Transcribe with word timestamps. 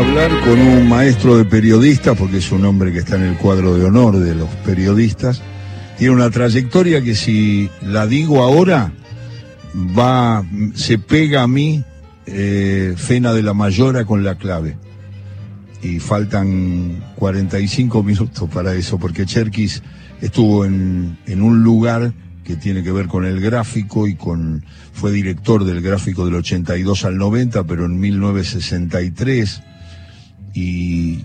hablar 0.00 0.30
con 0.44 0.58
un 0.58 0.88
maestro 0.88 1.36
de 1.36 1.44
periodistas, 1.44 2.16
porque 2.16 2.38
es 2.38 2.50
un 2.52 2.64
hombre 2.64 2.90
que 2.90 3.00
está 3.00 3.16
en 3.16 3.22
el 3.22 3.36
cuadro 3.36 3.76
de 3.76 3.84
honor 3.84 4.18
de 4.18 4.34
los 4.34 4.48
periodistas. 4.64 5.42
Tiene 5.98 6.14
una 6.14 6.30
trayectoria 6.30 7.02
que 7.02 7.14
si 7.14 7.68
la 7.82 8.06
digo 8.06 8.42
ahora, 8.42 8.92
va, 9.76 10.42
se 10.74 10.98
pega 10.98 11.42
a 11.42 11.48
mí 11.48 11.84
eh, 12.24 12.94
Fena 12.96 13.34
de 13.34 13.42
la 13.42 13.52
Mayora 13.52 14.06
con 14.06 14.24
la 14.24 14.36
clave. 14.36 14.78
Y 15.82 15.98
faltan 15.98 17.04
45 17.16 18.02
minutos 18.02 18.48
para 18.48 18.72
eso, 18.72 18.98
porque 18.98 19.26
Cherkis 19.26 19.82
estuvo 20.22 20.64
en, 20.64 21.18
en 21.26 21.42
un 21.42 21.62
lugar 21.62 22.14
que 22.42 22.56
tiene 22.56 22.82
que 22.82 22.92
ver 22.92 23.06
con 23.06 23.26
el 23.26 23.38
gráfico 23.38 24.06
y 24.06 24.14
con 24.14 24.64
fue 24.94 25.12
director 25.12 25.64
del 25.64 25.82
gráfico 25.82 26.24
del 26.24 26.36
82 26.36 27.04
al 27.04 27.18
90, 27.18 27.64
pero 27.64 27.84
en 27.84 28.00
1963 28.00 29.62
y 30.54 31.20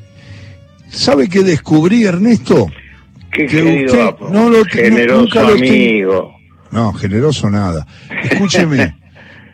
¿sabe 0.89 1.27
qué 1.29 1.43
descubrí 1.43 2.03
Ernesto? 2.05 2.67
Qué 3.31 3.45
Que 3.47 3.63
querido, 3.63 3.85
usted 3.93 4.27
no 4.31 4.49
lo- 4.49 4.63
generoso 4.65 5.21
nunca 5.21 5.41
lo 5.43 5.53
amigo. 5.55 6.35
No, 6.71 6.93
generoso 6.93 7.49
nada. 7.49 7.85
Escúcheme. 8.23 8.95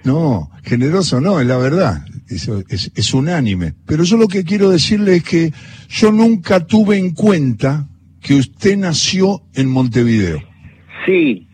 No, 0.03 0.49
generoso 0.63 1.21
no, 1.21 1.39
es 1.39 1.45
la 1.45 1.57
verdad. 1.57 2.03
Eso 2.27 2.63
es, 2.69 2.91
es 2.95 3.13
unánime. 3.13 3.75
Pero 3.85 4.03
yo 4.03 4.17
lo 4.17 4.27
que 4.27 4.43
quiero 4.43 4.71
decirle 4.71 5.17
es 5.17 5.23
que 5.23 5.53
yo 5.89 6.11
nunca 6.11 6.65
tuve 6.65 6.97
en 6.97 7.11
cuenta 7.13 7.87
que 8.19 8.33
usted 8.33 8.77
nació 8.77 9.43
en 9.53 9.69
Montevideo. 9.69 10.41
Sí, 11.05 11.47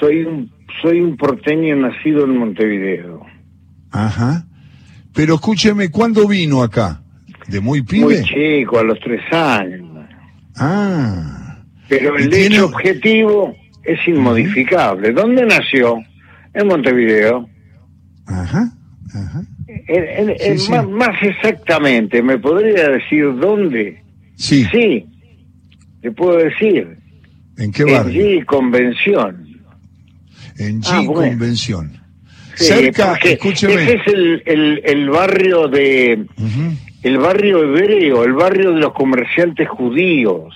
soy 0.00 0.22
un, 0.24 0.50
soy 0.80 1.00
un 1.02 1.18
porteño 1.18 1.76
nacido 1.76 2.24
en 2.24 2.38
Montevideo. 2.38 3.20
Ajá. 3.90 4.46
Pero 5.12 5.34
escúcheme, 5.34 5.90
¿cuándo 5.90 6.26
vino 6.26 6.62
acá? 6.62 7.01
¿De 7.48 7.60
muy 7.60 7.82
pibe? 7.82 8.04
Muy 8.04 8.22
chico, 8.24 8.78
a 8.78 8.84
los 8.84 8.98
tres 9.00 9.20
años. 9.32 9.88
Ah. 10.56 11.58
Pero 11.88 12.18
¿Y 12.18 12.22
el 12.24 12.30
tiene- 12.30 12.56
hecho 12.56 12.66
objetivo 12.66 13.54
es 13.84 13.98
inmodificable. 14.06 15.12
¿Dónde 15.12 15.44
nació? 15.46 15.98
En 16.54 16.66
Montevideo. 16.68 17.48
Ajá. 18.26 18.72
Ajá. 19.14 19.42
En- 19.88 20.28
en- 20.30 20.36
Sí, 20.38 20.44
en 20.46 20.58
sí. 20.58 20.72
Más, 20.90 21.22
exactamente, 21.22 22.22
¿me 22.22 22.38
podría 22.38 22.88
decir 22.88 23.34
dónde? 23.38 24.02
Sí. 24.36 24.66
Sí, 24.72 25.06
te 26.00 26.10
puedo 26.12 26.38
decir. 26.38 26.98
¿En 27.58 27.72
qué 27.72 27.82
En 27.82 27.92
barrio? 27.92 28.24
G 28.24 28.44
Convención. 28.46 29.46
En 30.58 30.80
G 30.82 30.86
Ah, 30.90 31.02
bueno. 31.06 31.30
Convención. 31.32 31.92
Sí, 32.54 32.64
Cerca, 32.66 33.14
escúcheme. 33.22 33.74
Ese 33.74 33.94
es 33.94 34.42
el, 34.84 35.08
barrio 35.10 35.68
de 35.68 36.26
Ujú. 36.36 36.76
El 37.02 37.18
barrio 37.18 37.62
hebreo, 37.64 38.24
el 38.24 38.32
barrio 38.32 38.72
de 38.72 38.80
los 38.80 38.92
comerciantes 38.92 39.68
judíos. 39.68 40.54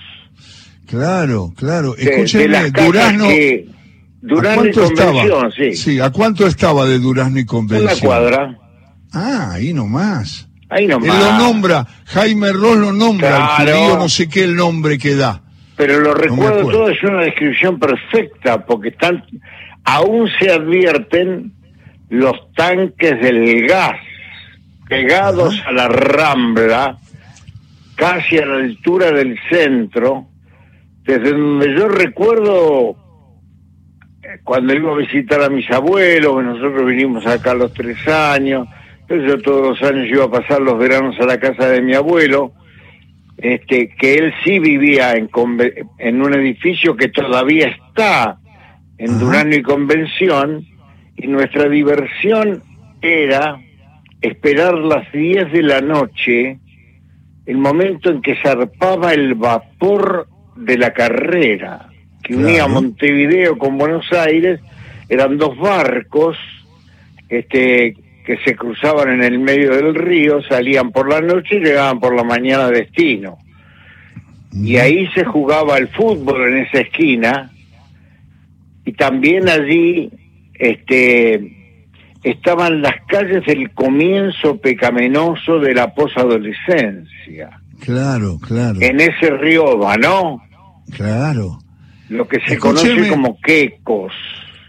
Claro, 0.85 1.53
claro. 1.55 1.93
De- 1.95 2.03
de 2.05 2.11
Escúcheme, 2.11 2.47
las 2.47 2.71
casas 2.71 2.85
Durazno. 2.87 3.27
que- 3.27 3.65
¿a 3.69 3.75
Durazno 4.21 4.65
y 4.65 4.71
cuánto 4.73 4.83
estaba? 4.85 5.49
sí. 5.75 5.99
¿a 5.99 6.09
cuánto 6.11 6.47
estaba 6.47 6.85
de 6.85 6.99
Durazno 6.99 7.39
y 7.39 7.45
Convención? 7.45 7.91
Una 7.91 7.99
cuadra. 8.01 8.57
Ah, 9.13 9.51
ahí 9.53 9.73
nomás. 9.73 10.47
Ahí 10.69 10.83
Él 10.83 10.89
nomás. 10.91 11.17
lo 11.19 11.37
nombra, 11.37 11.87
Jaime 12.05 12.51
Ross 12.51 12.77
lo 12.77 12.91
nombra, 12.91 13.29
Claro. 13.57 13.77
judío 13.79 13.97
no 13.99 14.09
sé 14.09 14.27
qué 14.27 14.43
el 14.43 14.55
nombre 14.55 14.97
que 14.97 15.15
da. 15.15 15.41
Pero 15.77 15.99
lo 15.99 16.13
recuerdo 16.13 16.69
todo, 16.69 16.89
es 16.89 17.01
una 17.03 17.21
descripción 17.21 17.79
perfecta, 17.79 18.65
porque 18.65 18.89
están, 18.89 19.23
aún 19.85 20.27
se 20.39 20.51
advierten 20.51 21.53
los 22.09 22.33
tanques 22.55 23.21
del 23.21 23.65
gas 23.67 23.95
pegados 24.87 25.61
a 25.65 25.71
la 25.71 25.87
rambla, 25.87 26.97
casi 27.95 28.37
a 28.37 28.45
la 28.45 28.55
altura 28.55 29.11
del 29.11 29.37
centro, 29.49 30.27
desde 31.03 31.31
donde 31.31 31.73
yo 31.73 31.87
recuerdo 31.87 32.95
eh, 34.21 34.39
cuando 34.43 34.73
iba 34.73 34.91
a 34.91 34.97
visitar 34.97 35.41
a 35.41 35.49
mis 35.49 35.69
abuelos, 35.71 36.43
nosotros 36.43 36.85
vinimos 36.85 37.25
acá 37.25 37.51
a 37.51 37.55
los 37.55 37.73
tres 37.73 38.07
años, 38.07 38.67
entonces 39.01 39.27
yo 39.27 39.41
todos 39.41 39.69
los 39.69 39.89
años 39.89 40.07
iba 40.07 40.25
a 40.25 40.31
pasar 40.31 40.61
los 40.61 40.77
veranos 40.77 41.19
a 41.19 41.25
la 41.25 41.39
casa 41.39 41.69
de 41.69 41.81
mi 41.81 41.93
abuelo, 41.93 42.51
este, 43.37 43.89
que 43.89 44.15
él 44.15 44.33
sí 44.43 44.59
vivía 44.59 45.13
en, 45.13 45.29
en 45.99 46.21
un 46.21 46.33
edificio 46.33 46.95
que 46.95 47.07
todavía 47.09 47.67
está 47.67 48.39
en. 48.97 49.19
Durano 49.19 49.55
y 49.55 49.61
Convención, 49.61 50.65
y 51.15 51.27
nuestra 51.27 51.69
diversión 51.69 52.63
era 53.01 53.59
esperar 54.21 54.73
las 54.75 55.11
10 55.11 55.51
de 55.51 55.63
la 55.63 55.81
noche, 55.81 56.59
el 57.45 57.57
momento 57.57 58.09
en 58.09 58.21
que 58.21 58.35
zarpaba 58.41 59.13
el 59.13 59.35
vapor 59.35 60.27
de 60.55 60.77
la 60.77 60.93
carrera, 60.93 61.89
que 62.23 62.35
unía. 62.35 62.67
Montevideo 62.67 63.57
con 63.57 63.77
Buenos 63.77 64.11
Aires, 64.11 64.59
eran 65.09 65.37
dos 65.37 65.57
barcos, 65.57 66.37
este 67.29 67.95
que 68.25 68.37
se 68.43 68.57
cruzaban 68.57 69.09
en 69.09 69.23
el 69.23 69.39
medio 69.39 69.73
del 69.73 69.95
río, 69.95 70.41
salían 70.43 70.91
por 70.91 71.07
la 71.07 71.21
noche 71.21 71.55
y 71.55 71.59
llegaban 71.61 72.01
por 72.01 72.13
la 72.13 72.25
mañana 72.25 72.65
a 72.65 72.71
destino. 72.71 73.37
Y 74.51 74.75
ahí 74.75 75.07
se 75.15 75.23
jugaba 75.23 75.77
el 75.77 75.87
fútbol 75.87 76.49
en 76.49 76.57
esa 76.57 76.81
esquina 76.81 77.49
y 78.83 78.91
también 78.91 79.47
allí 79.47 80.09
este 80.55 81.66
estaban 82.29 82.81
las 82.81 82.95
calles 83.07 83.45
del 83.45 83.71
comienzo 83.71 84.57
pecaminoso 84.59 85.59
de 85.59 85.73
la 85.73 85.93
posadolescencia. 85.93 87.61
Claro, 87.79 88.39
claro, 88.39 88.79
En 88.81 88.99
ese 88.99 89.29
río 89.37 89.77
¿no? 89.99 90.41
claro. 90.91 91.59
Lo 92.09 92.27
que 92.27 92.39
se 92.47 92.53
Escúcheme. 92.53 92.93
conoce 92.95 93.09
como 93.09 93.37
quecos. 93.41 94.13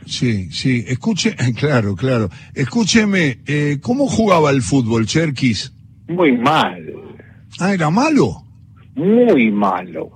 Sí, 0.05 0.51
sí, 0.51 0.85
escuche, 0.89 1.35
claro, 1.59 1.95
claro. 1.95 2.29
Escúcheme, 2.55 3.39
eh, 3.47 3.79
¿cómo 3.81 4.07
jugaba 4.09 4.51
el 4.51 4.63
fútbol, 4.63 5.07
Cherkis? 5.07 5.73
Muy 6.09 6.33
mal, 6.37 6.85
Ah, 7.61 7.73
era 7.73 7.91
malo. 7.91 8.43
muy 8.95 9.51
malo. 9.51 10.11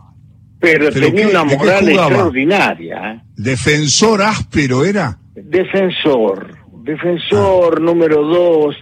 Pero, 0.61 0.91
¿Pero 0.93 1.07
tenía 1.07 1.27
qué- 1.27 1.31
una 1.31 1.45
moral 1.45 1.89
extraordinaria. 1.89 3.13
¿eh? 3.15 3.21
Defensor 3.37 4.23
áspero 4.23 4.85
era. 4.85 5.19
Defensor, 5.35 6.57
defensor 6.85 7.81
número 7.81 8.23
dos 8.23 8.77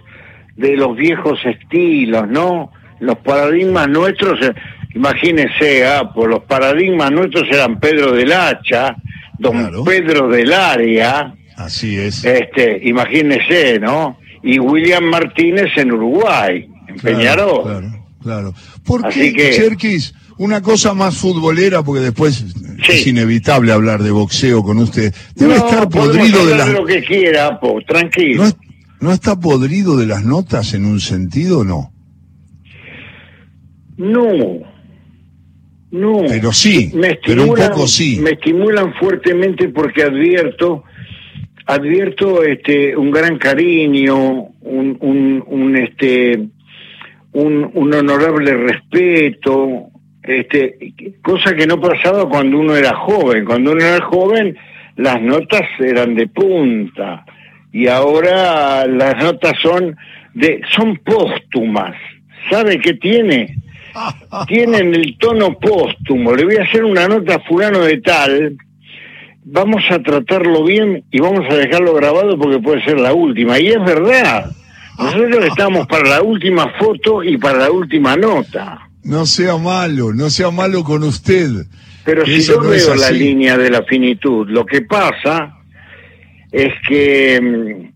de 0.55 0.75
los 0.75 0.95
viejos 0.95 1.39
estilos, 1.45 2.27
¿no? 2.27 2.71
Los 2.99 3.17
paradigmas 3.19 3.87
nuestros, 3.87 4.39
eh, 4.45 4.53
imagínense, 4.93 5.85
ah, 5.87 6.11
pues 6.13 6.29
los 6.29 6.43
paradigmas 6.43 7.11
nuestros 7.11 7.47
eran 7.49 7.79
Pedro 7.79 8.11
del 8.11 8.31
Hacha, 8.31 8.95
don 9.39 9.53
Claro. 9.57 9.83
Pedro 9.83 10.27
del 10.27 10.53
Área, 10.53 11.33
Así 11.57 11.97
es. 11.97 12.23
este, 12.23 12.79
imagínense, 12.87 13.79
¿no? 13.79 14.19
Y 14.43 14.59
William 14.59 15.03
Martínez 15.05 15.71
en 15.77 15.91
Uruguay, 15.91 16.67
en 16.87 16.95
Claro, 16.97 17.17
Peñarol. 17.17 17.63
Claro, 17.63 18.05
claro. 18.21 18.53
¿Por 18.85 19.05
Así 19.05 19.33
qué, 19.33 19.49
que- 19.49 19.51
Cherkis? 19.55 20.13
Una 20.41 20.59
cosa 20.59 20.95
más 20.95 21.17
futbolera, 21.19 21.83
porque 21.83 22.01
después 22.01 22.43
Sí. 22.83 22.91
es 22.93 23.05
inevitable 23.07 23.71
hablar 23.71 24.01
de 24.01 24.09
boxeo 24.09 24.63
con 24.63 24.79
usted. 24.79 25.13
Debe 25.35 25.55
No, 25.55 25.65
estar 25.67 25.87
podrido 25.87 26.43
de 26.47 26.55
las... 26.57 26.69
lo 26.69 26.83
que 26.83 27.03
quiera, 27.03 27.59
po, 27.59 27.79
tranquilo. 27.87 28.45
¿No, 28.45 28.51
¿No 29.01 29.13
está 29.13 29.39
podrido 29.39 29.95
de 29.97 30.07
las 30.07 30.23
notas 30.25 30.73
en 30.73 30.85
un 30.85 30.99
sentido? 30.99 31.63
No. 31.63 31.91
No, 33.97 34.23
no. 35.91 36.17
Pero 36.27 36.51
sí, 36.51 36.89
me 36.95 37.19
pero 37.23 37.43
un 37.43 37.49
estimulan- 37.49 37.69
poco 37.73 37.87
sí. 37.87 38.19
Me 38.19 38.31
estimulan 38.31 38.93
fuertemente 38.95 39.69
porque 39.69 40.01
advierto, 40.01 40.83
advierto 41.67 42.43
este 42.43 42.97
un 42.97 43.11
gran 43.11 43.37
cariño, 43.37 44.17
un, 44.61 44.97
un, 45.01 45.43
un 45.45 45.77
este 45.77 46.47
un, 47.33 47.69
un 47.75 47.93
honorable 47.93 48.55
respeto, 48.57 49.90
este 50.23 50.93
cosa 51.21 51.55
que 51.55 51.65
no 51.65 51.79
pasaba 51.79 52.27
cuando 52.29 52.59
uno 52.59 52.75
era 52.75 52.95
joven. 52.95 53.45
Cuando 53.45 53.71
uno 53.71 53.83
era 53.83 54.03
joven, 54.05 54.57
las 54.95 55.21
notas 55.21 55.63
eran 55.79 56.15
de 56.15 56.27
punta 56.27 57.25
y 57.71 57.87
ahora 57.87 58.85
las 58.85 59.23
notas 59.23 59.53
son 59.61 59.95
de 60.33 60.61
son 60.75 60.97
póstumas. 60.97 61.95
¿Sabe 62.49 62.79
qué 62.79 62.93
tiene? 62.95 63.55
tienen 64.47 64.93
el 64.93 65.17
tono 65.17 65.57
póstumo. 65.57 66.35
Le 66.35 66.45
voy 66.45 66.55
a 66.57 66.63
hacer 66.63 66.83
una 66.83 67.07
nota 67.07 67.35
a 67.35 67.39
fulano 67.39 67.79
de 67.79 67.97
tal. 68.01 68.57
Vamos 69.43 69.83
a 69.89 69.99
tratarlo 69.99 70.63
bien 70.63 71.03
y 71.11 71.19
vamos 71.19 71.45
a 71.49 71.55
dejarlo 71.55 71.93
grabado 71.93 72.37
porque 72.37 72.59
puede 72.59 72.83
ser 72.83 72.99
la 72.99 73.13
última. 73.13 73.59
Y 73.59 73.67
es 73.67 73.83
verdad. 73.83 74.51
Nosotros 74.99 75.45
estamos 75.45 75.87
para 75.87 76.07
la 76.07 76.21
última 76.21 76.69
foto 76.77 77.23
y 77.23 77.37
para 77.37 77.59
la 77.59 77.71
última 77.71 78.15
nota. 78.15 78.90
No 79.03 79.25
sea 79.25 79.57
malo, 79.57 80.13
no 80.13 80.29
sea 80.29 80.51
malo 80.51 80.83
con 80.83 81.03
usted. 81.03 81.65
Pero 82.05 82.25
si 82.25 82.41
yo 82.41 82.61
no 82.61 82.69
veo 82.69 82.95
la 82.95 83.11
línea 83.11 83.57
de 83.57 83.69
la 83.69 83.83
finitud, 83.83 84.47
lo 84.49 84.65
que 84.65 84.81
pasa 84.81 85.57
es 86.51 86.73
que, 86.87 87.39
mm, 87.41 87.91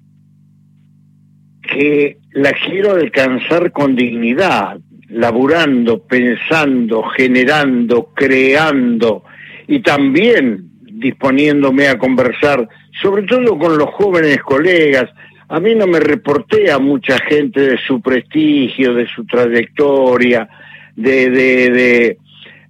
que 1.62 2.18
la 2.34 2.54
quiero 2.54 2.94
alcanzar 2.94 3.72
con 3.72 3.96
dignidad. 3.96 4.80
laburando, 5.08 6.02
pensando, 6.04 7.04
generando, 7.04 8.12
creando 8.16 9.24
y 9.68 9.80
también 9.82 10.70
disponiéndome 10.82 11.88
a 11.88 11.98
conversar, 11.98 12.68
sobre 13.02 13.24
todo 13.24 13.58
con 13.58 13.78
los 13.78 13.90
jóvenes 13.92 14.40
colegas. 14.42 15.10
A 15.48 15.60
mí 15.60 15.76
no 15.76 15.86
me 15.86 16.00
reporté 16.00 16.72
a 16.72 16.80
mucha 16.80 17.20
gente 17.20 17.62
de 17.62 17.78
su 17.78 18.02
prestigio, 18.02 18.96
de 18.96 19.08
su 19.08 19.26
trayectoria, 19.26 20.50
de, 20.96 21.30
de, 21.30 21.70
de, 21.70 22.18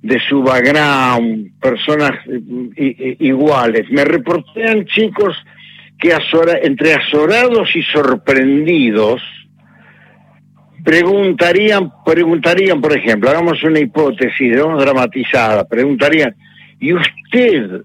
de 0.01 0.19
su 0.27 0.43
background, 0.43 1.51
personas 1.59 2.11
iguales. 2.77 3.89
Me 3.89 4.05
reportean 4.05 4.85
chicos 4.85 5.35
que 5.97 6.13
entre 6.63 6.93
azorados 6.93 7.75
y 7.75 7.81
sorprendidos 7.83 9.21
preguntarían, 10.85 11.91
preguntarían, 12.05 12.79
por 12.79 12.95
ejemplo, 12.95 13.29
hagamos 13.29 13.63
una 13.63 13.79
hipótesis, 13.79 14.55
¿no? 14.55 14.77
dramatizada, 14.77 15.67
preguntarían, 15.67 16.35
¿y 16.79 16.93
usted 16.93 17.81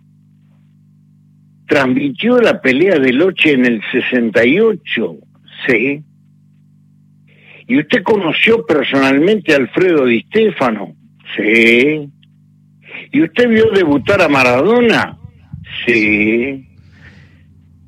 transmitió 1.66 2.38
la 2.38 2.60
pelea 2.60 2.98
de 2.98 3.12
Loche 3.14 3.52
en 3.52 3.64
el 3.64 3.80
68? 3.90 5.16
Sí. 5.66 6.02
¿Y 7.70 7.78
usted 7.78 8.02
conoció 8.02 8.66
personalmente 8.66 9.52
a 9.52 9.58
Alfredo 9.58 10.04
Di 10.04 10.22
Stefano? 10.22 10.92
Sí. 11.36 12.10
¿Y 13.12 13.22
usted 13.22 13.48
vio 13.48 13.70
debutar 13.70 14.20
a 14.20 14.28
Maradona? 14.28 15.16
Sí. 15.86 16.66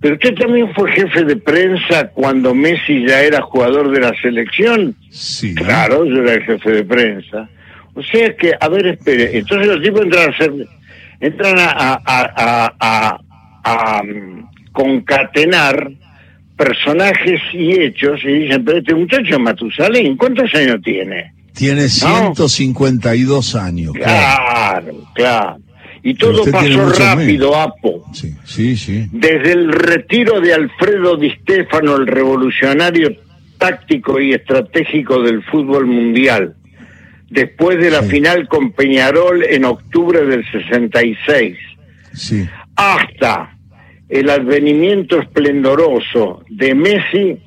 Pero 0.00 0.14
usted 0.14 0.36
también 0.36 0.72
fue 0.72 0.92
jefe 0.92 1.24
de 1.24 1.34
prensa 1.34 2.10
cuando 2.10 2.54
Messi 2.54 3.04
ya 3.04 3.22
era 3.22 3.42
jugador 3.42 3.90
de 3.90 4.02
la 4.02 4.12
selección. 4.22 4.94
Sí. 5.10 5.52
Claro, 5.56 6.04
yo 6.04 6.22
era 6.22 6.34
el 6.34 6.44
jefe 6.44 6.70
de 6.70 6.84
prensa. 6.84 7.48
O 7.94 8.04
sea 8.04 8.36
que, 8.36 8.52
a 8.60 8.68
ver, 8.68 8.86
espere. 8.86 9.36
Entonces 9.36 9.66
los 9.66 9.82
tipos 9.82 10.02
entran 10.02 10.28
a 10.28 10.30
hacer, 10.30 10.52
entran 11.18 11.58
a, 11.58 11.70
a, 11.72 12.00
a, 12.06 12.72
a, 12.78 13.18
a 13.64 14.02
mm, 14.04 14.48
concatenar 14.70 15.90
personajes 16.62 17.40
y 17.52 17.72
hechos 17.72 18.20
y 18.24 18.32
dicen, 18.32 18.64
pero 18.64 18.78
este 18.78 18.94
muchacho 18.94 19.38
Matusalén, 19.38 20.16
¿cuántos 20.16 20.54
años 20.54 20.76
tiene? 20.82 21.32
Tiene 21.54 21.88
152 21.88 23.54
años. 23.56 23.92
Claro, 23.94 24.94
claro. 25.14 25.58
Y 26.04 26.14
todo 26.14 26.44
pasó 26.50 26.88
rápido, 26.90 27.56
Apo. 27.56 28.04
Sí, 28.12 28.34
sí, 28.44 28.76
sí. 28.76 29.06
Desde 29.12 29.52
el 29.52 29.72
retiro 29.72 30.40
de 30.40 30.54
Alfredo 30.54 31.16
Di 31.16 31.30
Stefano, 31.30 31.96
el 31.96 32.06
revolucionario 32.06 33.16
táctico 33.58 34.20
y 34.20 34.32
estratégico 34.32 35.22
del 35.22 35.42
fútbol 35.44 35.86
mundial, 35.86 36.54
después 37.28 37.78
de 37.78 37.90
la 37.90 38.02
final 38.02 38.48
con 38.48 38.72
Peñarol 38.72 39.44
en 39.44 39.64
octubre 39.64 40.24
del 40.24 40.44
66, 40.50 41.56
sí. 42.12 42.48
hasta 42.74 43.51
el 44.12 44.28
advenimiento 44.28 45.18
esplendoroso 45.18 46.42
de 46.50 46.74
Messi, 46.74 47.38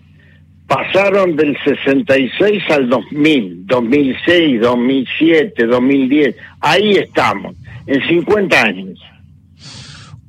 pasaron 0.65 1.35
del 1.35 1.55
66 1.63 2.63
al 2.69 2.89
2000, 2.89 3.67
2006, 3.67 4.61
2007, 4.61 5.67
2010. 5.67 6.35
Ahí 6.61 6.93
estamos, 6.93 7.55
en 7.85 8.01
50 8.07 8.61
años. 8.63 8.99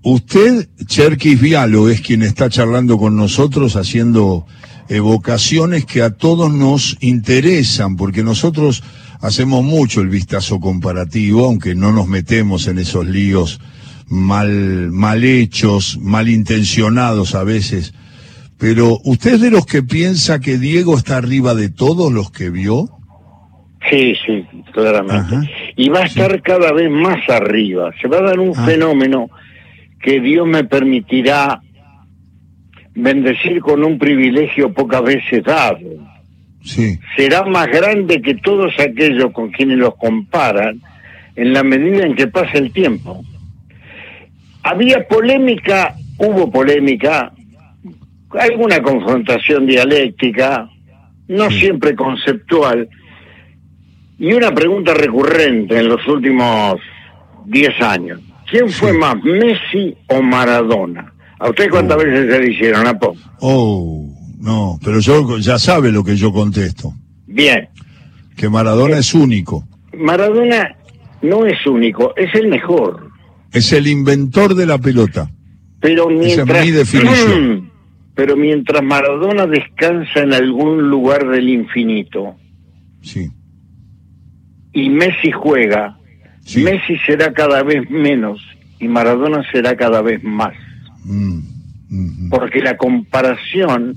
Usted, 0.02 0.68
Cherkis 0.84 1.40
Vialo, 1.40 1.88
es 1.88 2.02
quien 2.02 2.22
está 2.22 2.50
charlando 2.50 2.98
con 2.98 3.16
nosotros 3.16 3.74
haciendo 3.74 4.44
evocaciones 4.90 5.86
que 5.86 6.02
a 6.02 6.10
todos 6.10 6.52
nos 6.52 6.98
interesan, 7.00 7.96
porque 7.96 8.22
nosotros 8.22 8.82
hacemos 9.22 9.64
mucho 9.64 10.02
el 10.02 10.08
vistazo 10.08 10.60
comparativo, 10.60 11.46
aunque 11.46 11.74
no 11.74 11.92
nos 11.92 12.08
metemos 12.08 12.68
en 12.68 12.78
esos 12.78 13.06
líos 13.06 13.58
mal, 14.08 14.90
mal 14.92 15.24
hechos, 15.24 15.98
mal 16.00 16.28
intencionados 16.28 17.34
a 17.34 17.44
veces. 17.44 17.94
Pero 18.58 18.98
¿usted 19.04 19.34
es 19.34 19.40
de 19.40 19.50
los 19.50 19.66
que 19.66 19.82
piensa 19.82 20.40
que 20.40 20.58
Diego 20.58 20.96
está 20.96 21.18
arriba 21.18 21.54
de 21.54 21.68
todos 21.68 22.12
los 22.12 22.30
que 22.30 22.50
vio? 22.50 22.88
Sí, 23.90 24.16
sí, 24.26 24.44
claramente. 24.72 25.36
y 25.76 25.88
va 25.90 26.00
a 26.00 26.06
estar 26.06 26.42
cada 26.42 26.72
vez 26.72 26.90
más 26.90 27.28
arriba. 27.28 27.92
Se 28.00 28.08
va 28.08 28.18
a 28.18 28.22
dar 28.22 28.40
un 28.40 28.52
ah. 28.56 28.64
fenómeno 28.64 29.30
que 30.00 30.20
Dios 30.20 30.46
me 30.46 30.64
permitirá 30.64 31.60
bendecir 32.94 33.60
con 33.60 33.84
un 33.84 33.98
privilegio 33.98 34.72
pocas 34.72 35.02
veces 35.02 35.44
dado. 35.44 35.78
Sí. 36.62 36.98
Será 37.16 37.44
más 37.44 37.68
grande 37.68 38.20
que 38.20 38.34
todos 38.34 38.72
aquellos 38.80 39.30
con 39.32 39.50
quienes 39.50 39.78
los 39.78 39.94
comparan 39.96 40.80
en 41.36 41.52
la 41.52 41.62
medida 41.62 42.04
en 42.04 42.16
que 42.16 42.26
pasa 42.26 42.58
el 42.58 42.72
tiempo. 42.72 43.24
Había 44.68 45.06
polémica, 45.06 45.94
hubo 46.18 46.50
polémica, 46.50 47.32
alguna 48.30 48.82
confrontación 48.82 49.64
dialéctica, 49.64 50.68
no 51.28 51.48
siempre 51.52 51.94
conceptual, 51.94 52.88
y 54.18 54.32
una 54.32 54.52
pregunta 54.52 54.92
recurrente 54.92 55.78
en 55.78 55.88
los 55.88 56.04
últimos 56.08 56.80
10 57.44 57.80
años. 57.80 58.20
¿Quién 58.50 58.68
fue 58.68 58.92
más, 58.92 59.14
Messi 59.22 59.96
o 60.08 60.20
Maradona? 60.20 61.12
¿A 61.38 61.48
usted 61.48 61.70
cuántas 61.70 61.96
oh. 61.98 62.00
veces 62.00 62.34
se 62.34 62.40
le 62.40 62.52
hicieron, 62.52 62.88
Apo? 62.88 63.14
Oh, 63.38 64.04
no, 64.40 64.80
pero 64.84 64.98
yo 64.98 65.38
ya 65.38 65.60
sabe 65.60 65.92
lo 65.92 66.02
que 66.02 66.16
yo 66.16 66.32
contesto. 66.32 66.92
Bien. 67.28 67.68
Que 68.36 68.48
Maradona 68.48 68.98
es 68.98 69.14
único. 69.14 69.62
Maradona 69.96 70.74
no 71.22 71.46
es 71.46 71.64
único, 71.68 72.16
es 72.16 72.34
el 72.34 72.48
mejor. 72.48 73.14
Es 73.52 73.72
el 73.72 73.86
inventor 73.86 74.54
de 74.54 74.66
la 74.66 74.78
pelota. 74.78 75.30
Pero 75.80 76.08
mientras, 76.08 76.48
Esa 76.48 76.58
es 76.58 76.64
mi 76.64 76.70
definición. 76.72 77.70
Pero 78.14 78.36
mientras 78.36 78.82
Maradona 78.82 79.46
descansa 79.46 80.20
en 80.20 80.32
algún 80.32 80.88
lugar 80.88 81.28
del 81.28 81.48
infinito. 81.48 82.34
Sí. 83.02 83.30
Y 84.72 84.88
Messi 84.88 85.30
juega. 85.32 85.98
Messi 86.56 86.96
será 87.06 87.32
cada 87.32 87.62
vez 87.62 87.90
menos 87.90 88.40
y 88.78 88.88
Maradona 88.88 89.42
será 89.50 89.76
cada 89.76 90.02
vez 90.02 90.22
más. 90.22 90.54
Mm, 91.04 91.38
mm, 91.88 92.26
mm. 92.26 92.30
Porque 92.30 92.60
la 92.60 92.76
comparación 92.76 93.96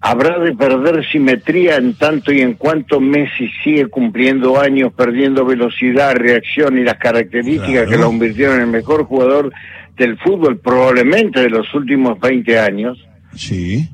habrá 0.00 0.38
de 0.38 0.54
perder 0.54 1.06
simetría 1.10 1.76
en 1.76 1.94
tanto 1.94 2.32
y 2.32 2.40
en 2.40 2.54
cuanto 2.54 3.00
Messi 3.00 3.48
sigue 3.62 3.86
cumpliendo 3.86 4.58
años, 4.58 4.92
perdiendo 4.94 5.44
velocidad, 5.44 6.14
reacción 6.14 6.78
y 6.78 6.84
las 6.84 6.96
características 6.96 7.88
que 7.88 7.96
lo 7.96 8.06
convirtieron 8.06 8.56
en 8.56 8.62
el 8.62 8.66
mejor 8.68 9.04
jugador 9.04 9.52
del 9.96 10.16
fútbol 10.18 10.58
probablemente 10.58 11.40
de 11.40 11.50
los 11.50 11.72
últimos 11.74 12.18
20 12.18 12.58
años. 12.58 12.98
Sí. 13.34 13.88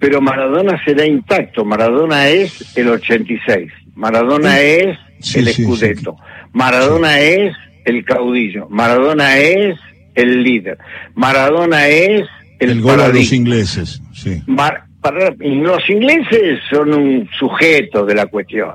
Pero 0.00 0.20
Maradona 0.20 0.82
será 0.84 1.06
intacto, 1.06 1.64
Maradona 1.64 2.28
es 2.28 2.76
el 2.76 2.88
86, 2.88 3.70
Maradona 3.94 4.58
es 4.58 4.98
el 5.36 5.46
escudeto, 5.46 6.16
Maradona 6.52 7.20
es 7.20 7.54
el 7.84 8.04
caudillo, 8.04 8.68
Maradona 8.68 9.38
es 9.38 9.78
el 10.16 10.42
líder, 10.42 10.78
Maradona 11.14 11.86
es 11.86 12.28
el, 12.70 12.80
gol 12.80 13.00
a 13.00 13.08
los 13.08 13.32
ingleses, 13.32 14.02
sí. 14.12 14.42
los 14.46 15.90
ingleses 15.90 16.60
son 16.70 16.94
un 16.94 17.28
sujeto 17.38 18.04
de 18.04 18.14
la 18.14 18.26
cuestión. 18.26 18.74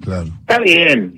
Claro. 0.00 0.28
Está 0.40 0.58
bien. 0.60 1.14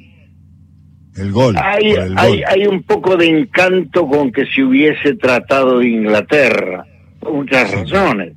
El 1.17 1.33
gol. 1.33 1.57
Hay, 1.59 1.95
hay, 2.17 2.43
hay 2.43 2.67
un 2.67 2.83
poco 2.83 3.17
de 3.17 3.27
encanto 3.27 4.07
con 4.07 4.33
que 4.33 4.47
se 4.47 4.63
hubiese 4.63 5.15
tratado 5.17 5.81
de 5.81 5.89
Inglaterra, 5.89 6.85
por 7.19 7.33
muchas 7.33 7.71
razones. 7.71 8.35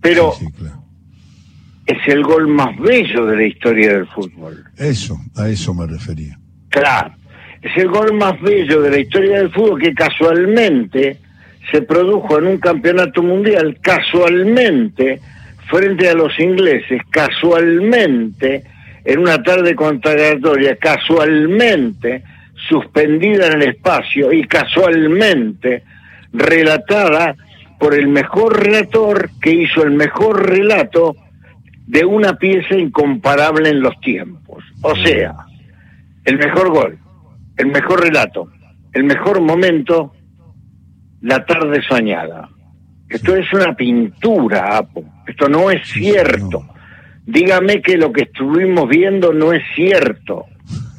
Pero 0.00 0.34
es 1.86 2.08
el 2.08 2.22
gol 2.24 2.48
más 2.48 2.76
bello 2.78 3.26
de 3.26 3.36
la 3.36 3.44
historia 3.44 3.92
del 3.94 4.06
fútbol. 4.08 4.64
Eso, 4.76 5.16
a 5.36 5.48
eso 5.48 5.72
me 5.72 5.86
refería. 5.86 6.38
Claro. 6.68 7.14
Es 7.62 7.76
el 7.76 7.88
gol 7.88 8.12
más 8.14 8.40
bello 8.40 8.82
de 8.82 8.90
la 8.90 8.98
historia 8.98 9.38
del 9.38 9.50
fútbol 9.50 9.80
que 9.80 9.94
casualmente 9.94 11.18
se 11.70 11.82
produjo 11.82 12.38
en 12.38 12.46
un 12.46 12.58
campeonato 12.58 13.22
mundial 13.22 13.78
casualmente 13.80 15.20
frente 15.68 16.08
a 16.08 16.14
los 16.14 16.38
ingleses, 16.38 17.02
casualmente 17.10 18.62
en 19.04 19.18
una 19.18 19.42
tarde 19.42 19.74
contradictoria, 19.74 20.76
casualmente 20.76 22.22
suspendida 22.68 23.48
en 23.48 23.62
el 23.62 23.68
espacio 23.70 24.32
y 24.32 24.44
casualmente 24.44 25.82
relatada 26.32 27.36
por 27.78 27.94
el 27.94 28.08
mejor 28.08 28.62
relator 28.62 29.30
que 29.40 29.50
hizo 29.50 29.82
el 29.82 29.92
mejor 29.92 30.48
relato 30.48 31.14
de 31.86 32.04
una 32.04 32.34
pieza 32.36 32.74
incomparable 32.74 33.68
en 33.68 33.80
los 33.80 33.98
tiempos. 34.00 34.64
O 34.82 34.96
sea, 34.96 35.34
el 36.24 36.38
mejor 36.38 36.70
gol, 36.70 36.98
el 37.56 37.66
mejor 37.66 38.02
relato, 38.02 38.50
el 38.92 39.04
mejor 39.04 39.40
momento 39.40 40.12
la 41.20 41.44
tarde 41.44 41.82
soñada. 41.88 42.48
Esto 43.08 43.36
es 43.36 43.52
una 43.52 43.74
pintura, 43.74 44.76
Apo. 44.76 45.04
Esto 45.26 45.48
no 45.48 45.70
es 45.70 45.86
cierto. 45.88 46.66
dígame 47.24 47.82
que 47.82 47.96
lo 47.96 48.12
que 48.12 48.22
estuvimos 48.22 48.88
viendo 48.88 49.32
no 49.32 49.52
es 49.52 49.62
cierto. 49.74 50.46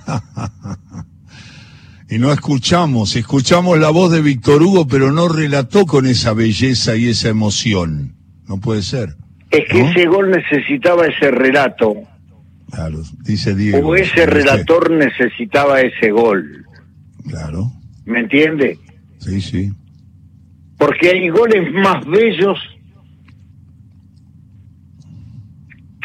y 2.10 2.18
no 2.18 2.32
escuchamos, 2.32 3.16
escuchamos 3.16 3.80
la 3.80 3.90
voz 3.90 4.12
de 4.12 4.22
Víctor 4.22 4.64
Hugo, 4.64 4.88
pero 4.88 5.12
no 5.12 5.28
relató 5.28 5.86
con 5.86 6.06
esa 6.06 6.34
belleza 6.34 6.96
y 6.96 7.10
esa 7.10 7.30
emoción. 7.30 8.16
No 8.48 8.60
puede 8.60 8.82
ser. 8.82 9.16
Es 9.52 9.66
que 9.70 9.82
ese 9.82 10.06
gol 10.08 10.32
necesitaba 10.32 11.06
ese 11.06 11.32
relato. 11.32 11.94
Claro, 12.72 13.02
dice 13.22 13.56
Diego. 13.56 13.90
O 13.90 13.96
ese 13.96 14.26
relator 14.26 14.92
necesitaba 14.92 15.82
ese 15.82 16.12
gol. 16.12 16.66
Claro. 17.28 17.72
¿Me 18.06 18.20
entiende? 18.20 18.78
Sí, 19.20 19.42
sí. 19.42 19.72
Porque 20.77 21.10
hay 21.10 21.29
goles 21.29 21.72
más 21.74 22.05
bellos 22.05 22.60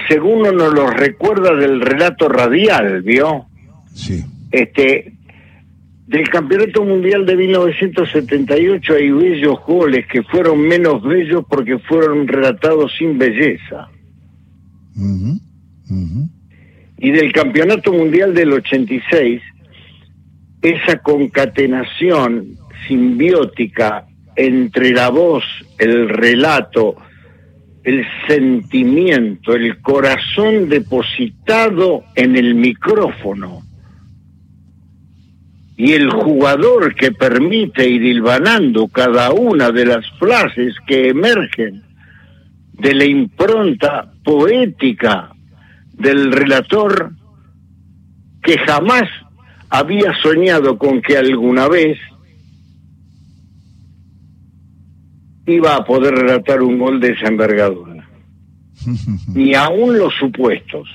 según 0.08 0.46
uno 0.46 0.68
los 0.70 0.92
recuerda 0.94 1.54
del 1.54 1.80
relato 1.80 2.28
radial, 2.28 3.02
¿vio? 3.02 3.46
Sí. 3.94 4.22
Este, 4.50 5.12
del 6.06 6.28
Campeonato 6.28 6.84
Mundial 6.84 7.24
de 7.24 7.36
1978 7.36 8.94
hay 8.94 9.10
bellos 9.10 9.58
goles 9.66 10.06
que 10.06 10.22
fueron 10.22 10.60
menos 10.60 11.02
bellos 11.02 11.44
porque 11.48 11.78
fueron 11.78 12.28
relatados 12.28 12.92
sin 12.98 13.16
belleza. 13.16 13.88
Y 16.98 17.10
del 17.10 17.32
Campeonato 17.32 17.92
Mundial 17.92 18.34
del 18.34 18.52
86, 18.52 19.40
esa 20.60 20.98
concatenación 20.98 22.56
simbiótica 22.86 24.06
entre 24.36 24.90
la 24.90 25.10
voz, 25.10 25.44
el 25.78 26.08
relato, 26.08 26.96
el 27.84 28.06
sentimiento, 28.26 29.54
el 29.54 29.80
corazón 29.80 30.68
depositado 30.68 32.04
en 32.14 32.36
el 32.36 32.54
micrófono. 32.54 33.62
Y 35.76 35.92
el 35.92 36.10
jugador 36.10 36.94
que 36.94 37.12
permite 37.12 37.88
ir 37.88 38.02
hilvanando 38.02 38.88
cada 38.88 39.32
una 39.32 39.70
de 39.70 39.86
las 39.86 40.08
frases 40.18 40.76
que 40.86 41.08
emergen 41.08 41.82
de 42.74 42.94
la 42.94 43.04
impronta 43.04 44.12
poética 44.22 45.30
del 45.92 46.32
relator 46.32 47.12
que 48.42 48.58
jamás 48.58 49.08
había 49.70 50.12
soñado 50.22 50.76
con 50.78 51.00
que 51.00 51.16
alguna 51.16 51.68
vez 51.68 51.98
iba 55.46 55.76
a 55.76 55.84
poder 55.84 56.14
relatar 56.14 56.62
un 56.62 56.78
gol 56.78 57.00
de 57.00 57.10
esa 57.10 57.28
envergadura. 57.28 58.08
Ni 59.34 59.54
aún 59.54 59.98
los 59.98 60.12
supuestos. 60.18 60.88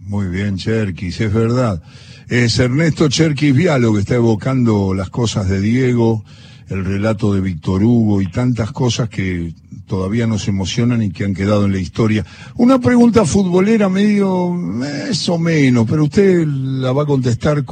Muy 0.00 0.26
bien, 0.26 0.56
Cherkis, 0.56 1.20
es 1.20 1.32
verdad. 1.32 1.82
Es 2.28 2.58
Ernesto 2.58 3.08
Cherkis 3.08 3.54
Vialo 3.54 3.92
que 3.94 4.00
está 4.00 4.14
evocando 4.16 4.94
las 4.94 5.10
cosas 5.10 5.48
de 5.48 5.60
Diego, 5.60 6.24
el 6.68 6.84
relato 6.84 7.34
de 7.34 7.40
Víctor 7.40 7.82
Hugo 7.82 8.20
y 8.20 8.26
tantas 8.26 8.72
cosas 8.72 9.08
que 9.08 9.54
todavía 9.86 10.26
nos 10.26 10.48
emocionan 10.48 11.02
y 11.02 11.10
que 11.10 11.24
han 11.24 11.34
quedado 11.34 11.66
en 11.66 11.72
la 11.72 11.78
historia. 11.78 12.24
Una 12.56 12.78
pregunta 12.78 13.24
futbolera 13.24 13.88
medio 13.88 14.50
más 14.50 15.28
o 15.28 15.38
menos, 15.38 15.86
pero 15.88 16.04
usted 16.04 16.46
la 16.46 16.92
va 16.92 17.02
a 17.02 17.06
contestar 17.06 17.64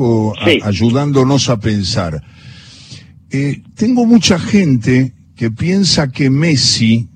ayudándonos 0.62 1.48
a 1.48 1.58
pensar. 1.58 2.22
Eh, 3.32 3.62
tengo 3.76 4.06
mucha 4.06 4.38
gente 4.38 5.12
que 5.36 5.50
piensa 5.50 6.10
que 6.10 6.30
Messi 6.30 7.08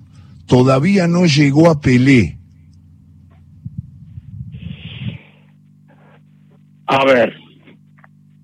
todavía 0.47 1.09
no 1.09 1.27
llegó 1.27 1.69
a 1.69 1.81
Pelé. 1.81 2.39
A 6.87 7.05
ver. 7.05 7.35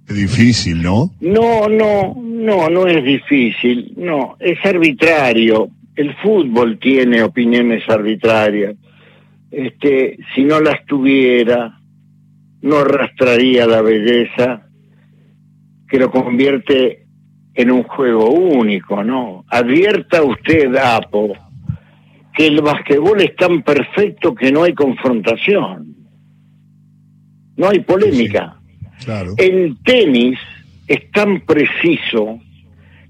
Es 0.09 0.17
difícil, 0.17 0.83
¿no? 0.83 1.15
No, 1.21 1.69
no, 1.69 2.17
no, 2.21 2.69
no 2.69 2.87
es 2.89 3.05
difícil. 3.05 3.95
No, 3.97 4.37
es 4.41 4.59
arbitrario. 4.65 5.71
El 5.95 6.15
fútbol 6.17 6.79
tiene 6.79 7.23
opiniones 7.23 7.89
arbitrarias. 7.89 8.75
Este, 9.51 10.19
si 10.35 10.43
no 10.43 10.61
las 10.61 10.85
tuviera, 10.87 11.81
no 12.63 12.79
arrastraría 12.79 13.67
la 13.67 13.83
belleza 13.83 14.67
que 15.89 15.99
lo 15.99 16.11
convierte 16.11 17.00
en 17.61 17.71
un 17.71 17.83
juego 17.85 18.31
único, 18.31 19.03
¿no? 19.03 19.45
Advierta 19.49 20.23
usted, 20.23 20.75
Apo, 20.77 21.35
que 22.35 22.47
el 22.47 22.61
basquetbol 22.61 23.21
es 23.21 23.35
tan 23.37 23.63
perfecto 23.63 24.35
que 24.35 24.53
no 24.53 24.63
hay 24.63 24.75
confrontación, 24.75 25.95
no 27.57 27.69
hay 27.69 27.81
polémica. 27.81 28.57
claro. 29.05 29.35
El 29.37 29.77
tenis 29.85 30.39
es 30.87 31.11
tan 31.13 31.41
preciso 31.43 32.41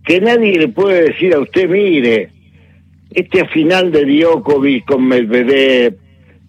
que 0.04 0.20
nadie 0.20 0.58
le 0.58 0.68
puede 0.68 1.10
decir 1.10 1.34
a 1.34 1.40
usted, 1.40 1.68
mire, 1.68 2.30
este 3.10 3.46
final 3.48 3.90
de 3.90 4.04
Djokovic 4.04 4.84
con 4.86 5.06
Medvedev, 5.06 5.96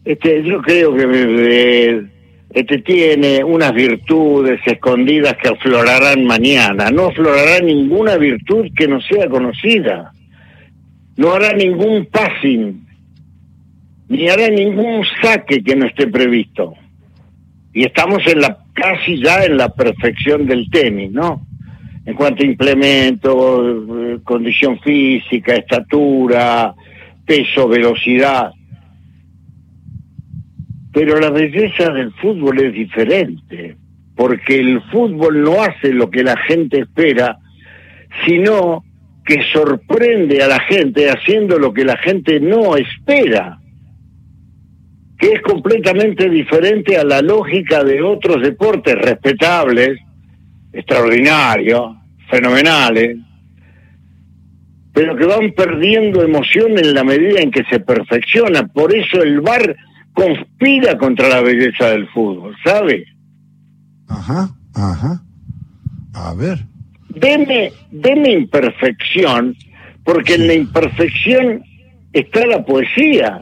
este, 0.05 0.43
yo 0.43 0.61
creo 0.61 0.95
que 0.95 1.07
Medvedev 1.07 2.10
este 2.53 2.79
tiene 2.79 3.43
unas 3.43 3.73
virtudes 3.73 4.59
escondidas 4.65 5.37
que 5.41 5.49
aflorarán 5.49 6.25
mañana. 6.25 6.91
No 6.91 7.07
aflorará 7.07 7.59
ninguna 7.63 8.17
virtud 8.17 8.67
que 8.75 8.87
no 8.87 8.99
sea 9.01 9.29
conocida. 9.29 10.11
No 11.15 11.33
hará 11.33 11.53
ningún 11.53 12.07
passing, 12.07 12.85
ni 14.09 14.27
hará 14.27 14.49
ningún 14.49 15.05
saque 15.21 15.63
que 15.63 15.75
no 15.75 15.85
esté 15.85 16.07
previsto. 16.07 16.73
Y 17.73 17.85
estamos 17.85 18.25
en 18.27 18.41
la 18.41 18.57
casi 18.73 19.21
ya 19.21 19.45
en 19.45 19.55
la 19.55 19.69
perfección 19.69 20.45
del 20.45 20.69
tenis, 20.69 21.11
¿no? 21.11 21.45
En 22.05 22.15
cuanto 22.15 22.43
a 22.43 22.45
implemento, 22.45 24.11
eh, 24.13 24.19
condición 24.23 24.79
física, 24.79 25.55
estatura, 25.55 26.73
peso, 27.25 27.67
velocidad 27.67 28.51
pero 30.93 31.19
la 31.19 31.29
belleza 31.29 31.89
del 31.91 32.11
fútbol 32.13 32.59
es 32.59 32.73
diferente, 32.73 33.77
porque 34.15 34.59
el 34.59 34.81
fútbol 34.91 35.41
no 35.41 35.61
hace 35.61 35.93
lo 35.93 36.09
que 36.09 36.23
la 36.23 36.37
gente 36.37 36.81
espera, 36.81 37.37
sino 38.25 38.83
que 39.25 39.43
sorprende 39.53 40.43
a 40.43 40.47
la 40.47 40.59
gente 40.61 41.09
haciendo 41.09 41.57
lo 41.57 41.73
que 41.73 41.85
la 41.85 41.97
gente 41.97 42.39
no 42.39 42.75
espera, 42.75 43.59
que 45.17 45.33
es 45.33 45.41
completamente 45.41 46.29
diferente 46.29 46.97
a 46.97 47.03
la 47.03 47.21
lógica 47.21 47.83
de 47.83 48.01
otros 48.01 48.41
deportes 48.41 48.95
respetables, 48.95 49.99
extraordinarios, 50.73 51.95
fenomenales, 52.29 53.17
pero 54.93 55.15
que 55.15 55.25
van 55.25 55.51
perdiendo 55.53 56.21
emoción 56.21 56.77
en 56.77 56.93
la 56.93 57.03
medida 57.03 57.39
en 57.39 57.51
que 57.51 57.63
se 57.69 57.79
perfecciona. 57.79 58.67
Por 58.67 58.93
eso 58.93 59.21
el 59.21 59.39
bar 59.39 59.75
conspira 60.13 60.97
contra 60.97 61.29
la 61.29 61.41
belleza 61.41 61.91
del 61.91 62.07
fútbol, 62.09 62.55
¿sabe? 62.63 63.05
Ajá, 64.07 64.49
ajá. 64.75 65.23
A 66.13 66.33
ver. 66.33 66.59
Deme, 67.09 67.71
deme 67.91 68.31
imperfección, 68.31 69.55
porque 70.03 70.35
en 70.35 70.47
la 70.47 70.53
imperfección 70.53 71.63
está 72.13 72.45
la 72.45 72.63
poesía. 72.63 73.41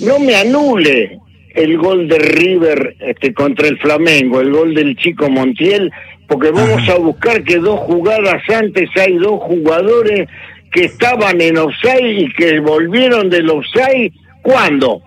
No 0.00 0.18
me 0.18 0.36
anule 0.36 1.18
el 1.54 1.76
gol 1.76 2.08
de 2.08 2.18
River 2.18 2.96
este, 3.00 3.34
contra 3.34 3.68
el 3.68 3.78
Flamengo, 3.78 4.40
el 4.40 4.52
gol 4.52 4.74
del 4.74 4.96
chico 4.96 5.28
Montiel, 5.28 5.90
porque 6.28 6.50
vamos 6.50 6.88
a 6.88 6.98
buscar 6.98 7.42
que 7.42 7.58
dos 7.58 7.80
jugadas 7.80 8.42
antes 8.48 8.88
hay 8.96 9.16
dos 9.16 9.40
jugadores 9.42 10.28
que 10.70 10.84
estaban 10.84 11.40
en 11.40 11.56
offside 11.56 12.20
y 12.20 12.32
que 12.34 12.60
volvieron 12.60 13.30
del 13.30 13.48
offside. 13.50 14.12
¿Cuándo? 14.42 15.02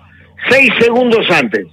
Seis 0.50 0.72
segundos 0.80 1.30
antes. 1.30 1.68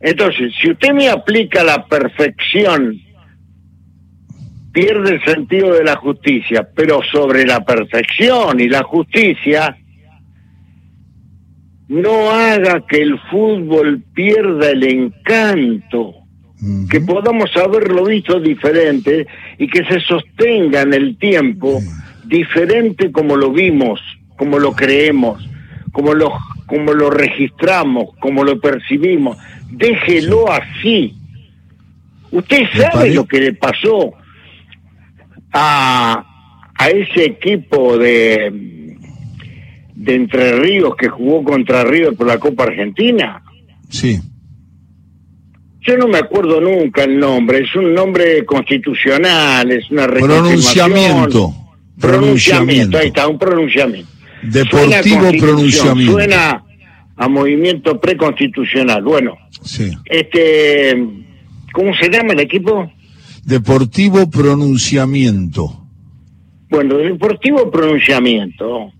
Entonces, 0.00 0.52
si 0.60 0.70
usted 0.70 0.92
me 0.92 1.08
aplica 1.08 1.62
la 1.62 1.86
perfección, 1.86 2.98
pierde 4.72 5.14
el 5.14 5.24
sentido 5.24 5.74
de 5.74 5.84
la 5.84 5.96
justicia, 5.96 6.68
pero 6.74 7.00
sobre 7.02 7.44
la 7.46 7.64
perfección 7.64 8.58
y 8.58 8.68
la 8.68 8.82
justicia, 8.82 9.76
no 11.88 12.30
haga 12.30 12.84
que 12.86 13.02
el 13.02 13.18
fútbol 13.30 14.02
pierda 14.14 14.70
el 14.70 14.82
encanto, 14.82 16.14
que 16.90 17.00
podamos 17.00 17.50
haberlo 17.56 18.04
visto 18.04 18.40
diferente 18.40 19.26
y 19.58 19.66
que 19.66 19.84
se 19.84 20.00
sostenga 20.00 20.82
en 20.82 20.94
el 20.94 21.18
tiempo 21.18 21.80
diferente 22.24 23.12
como 23.12 23.36
lo 23.36 23.52
vimos, 23.52 24.00
como 24.36 24.58
lo 24.58 24.72
creemos, 24.72 25.46
como 25.92 26.14
lo 26.14 26.32
como 26.66 26.92
lo 26.92 27.10
registramos, 27.10 28.10
como 28.20 28.44
lo 28.44 28.60
percibimos. 28.60 29.36
Déjelo 29.70 30.50
así. 30.50 31.14
Usted 32.30 32.62
sabe 32.74 33.14
lo 33.14 33.26
que 33.26 33.40
le 33.40 33.54
pasó 33.54 34.14
a, 35.52 36.24
a 36.74 36.88
ese 36.88 37.24
equipo 37.24 37.98
de, 37.98 38.72
de 39.94 40.14
Entre 40.14 40.58
Ríos 40.58 40.96
que 40.96 41.08
jugó 41.08 41.44
contra 41.44 41.84
River 41.84 42.14
por 42.14 42.26
la 42.26 42.38
Copa 42.38 42.64
Argentina? 42.64 43.42
Sí. 43.88 44.20
Yo 45.80 45.96
no 45.96 46.08
me 46.08 46.18
acuerdo 46.18 46.60
nunca 46.60 47.04
el 47.04 47.18
nombre, 47.18 47.58
es 47.58 47.74
un 47.74 47.92
nombre 47.92 48.44
constitucional, 48.44 49.70
es 49.70 49.90
una 49.90 50.06
pronunciamiento. 50.06 51.52
Pronunciamiento, 52.00 52.98
ahí 52.98 53.08
está, 53.08 53.26
un 53.28 53.38
pronunciamiento. 53.38 54.10
Deportivo 54.42 55.30
pronunciamiento. 55.38 56.12
Suena 56.12 56.64
a 57.16 57.28
movimiento 57.28 58.00
preconstitucional. 58.00 59.02
Bueno, 59.02 59.36
sí. 59.62 59.90
este, 60.06 60.96
¿cómo 61.72 61.94
se 61.94 62.08
llama 62.10 62.32
el 62.32 62.40
equipo? 62.40 62.90
Deportivo 63.44 64.30
Pronunciamiento. 64.30 65.86
Bueno, 66.70 66.96
Deportivo 66.96 67.70
Pronunciamiento, 67.70 68.92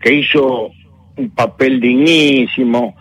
que 0.00 0.14
hizo 0.14 0.70
un 1.16 1.30
papel 1.30 1.80
dignísimo, 1.80 2.96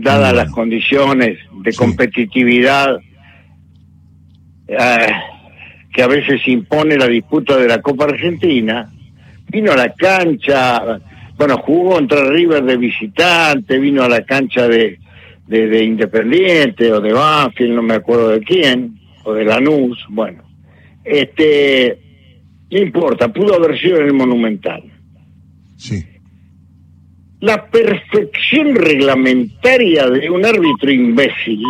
dadas 0.00 0.34
las 0.34 0.50
condiciones 0.50 1.38
de 1.62 1.72
competitividad 1.74 2.98
eh, 4.66 5.12
que 5.92 6.02
a 6.02 6.06
veces 6.06 6.46
impone 6.48 6.96
la 6.96 7.06
disputa 7.06 7.56
de 7.56 7.68
la 7.68 7.80
Copa 7.80 8.04
Argentina, 8.04 8.90
vino 9.48 9.72
a 9.72 9.76
la 9.76 9.92
cancha, 9.92 11.00
bueno, 11.36 11.58
jugó 11.58 11.94
contra 11.96 12.24
River 12.30 12.64
de 12.64 12.76
visitante, 12.76 13.78
vino 13.78 14.02
a 14.02 14.08
la 14.08 14.24
cancha 14.24 14.68
de, 14.68 14.98
de, 15.46 15.84
Independiente 15.84 16.92
o 16.92 17.00
de 17.00 17.12
Banfield, 17.12 17.74
no 17.74 17.82
me 17.82 17.94
acuerdo 17.94 18.30
de 18.30 18.40
quién, 18.40 18.98
o 19.24 19.32
de 19.32 19.44
Lanús, 19.44 20.04
bueno. 20.08 20.42
Este, 21.04 21.98
no 22.70 22.78
importa, 22.78 23.32
pudo 23.32 23.54
haber 23.54 23.78
sido 23.78 23.98
en 23.98 24.06
el 24.06 24.12
Monumental. 24.14 24.82
Sí. 25.76 26.04
La 27.40 27.66
perfección 27.66 28.74
reglamentaria 28.74 30.08
de 30.08 30.30
un 30.30 30.46
árbitro 30.46 30.90
imbécil, 30.90 31.62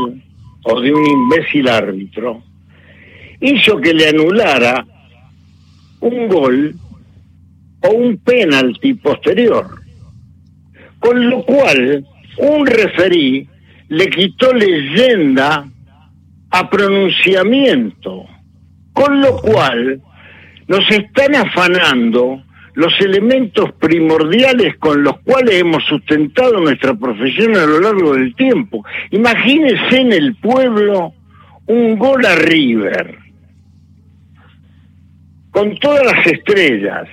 o 0.63 0.81
de 0.81 0.93
un 0.93 1.05
imbécil 1.07 1.69
árbitro, 1.69 2.43
hizo 3.41 3.79
que 3.79 3.93
le 3.93 4.09
anulara 4.09 4.87
un 6.01 6.29
gol 6.29 6.75
o 7.85 7.91
un 7.91 8.19
penalti 8.19 8.95
posterior. 8.95 9.67
Con 10.99 11.29
lo 11.29 11.45
cual, 11.45 12.05
un 12.39 12.67
referí 12.67 13.47
le 13.89 14.09
quitó 14.09 14.53
leyenda 14.53 15.67
a 16.51 16.71
pronunciamiento. 16.71 18.25
Con 18.93 19.21
lo 19.21 19.37
cual, 19.37 20.01
nos 20.67 20.91
están 20.91 21.35
afanando 21.35 22.43
los 22.75 22.93
elementos 23.01 23.73
primordiales 23.73 24.77
con 24.79 25.03
los 25.05 25.19
cuales 25.21 25.61
hemos 25.61 25.85
sustentado 25.85 26.59
nuestra 26.61 26.95
profesión 26.95 27.57
a 27.57 27.67
lo 27.67 27.81
largo 27.81 28.15
del 28.15 28.35
tiempo. 28.35 28.85
Imagínese 29.11 30.01
en 30.01 30.13
el 30.13 30.35
pueblo 30.37 31.13
un 31.67 31.97
gol 31.99 32.25
a 32.27 32.35
River, 32.35 33.19
con 35.51 35.77
todas 35.79 36.05
las 36.05 36.27
estrellas. 36.27 37.09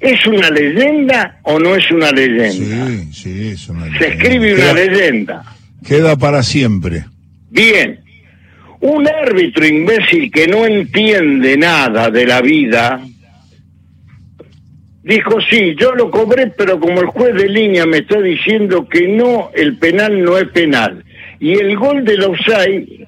¿Es 0.00 0.26
una 0.26 0.50
leyenda 0.50 1.40
o 1.44 1.58
no 1.58 1.74
es 1.74 1.90
una 1.90 2.10
leyenda? 2.10 2.86
Sí, 2.86 3.12
sí, 3.12 3.48
es 3.48 3.68
una 3.68 3.86
leyenda. 3.86 4.06
Se 4.06 4.12
escribe 4.12 4.54
una 4.54 4.72
leyenda. 4.72 5.44
Queda 5.86 6.16
para 6.16 6.42
siempre. 6.42 7.04
Bien. 7.50 8.00
Un 8.80 9.08
árbitro 9.08 9.66
imbécil 9.66 10.30
que 10.30 10.46
no 10.46 10.66
entiende 10.66 11.56
nada 11.56 12.10
de 12.10 12.26
la 12.26 12.42
vida, 12.42 13.00
dijo, 15.02 15.40
sí, 15.48 15.74
yo 15.78 15.94
lo 15.94 16.10
cobré, 16.10 16.48
pero 16.48 16.78
como 16.78 17.00
el 17.00 17.06
juez 17.06 17.34
de 17.34 17.48
línea 17.48 17.86
me 17.86 17.98
está 17.98 18.20
diciendo 18.20 18.86
que 18.86 19.08
no, 19.08 19.50
el 19.54 19.78
penal 19.78 20.22
no 20.22 20.36
es 20.36 20.48
penal. 20.48 21.02
Y 21.40 21.52
el 21.52 21.76
gol 21.76 22.04
del 22.04 22.24
offside, 22.24 23.06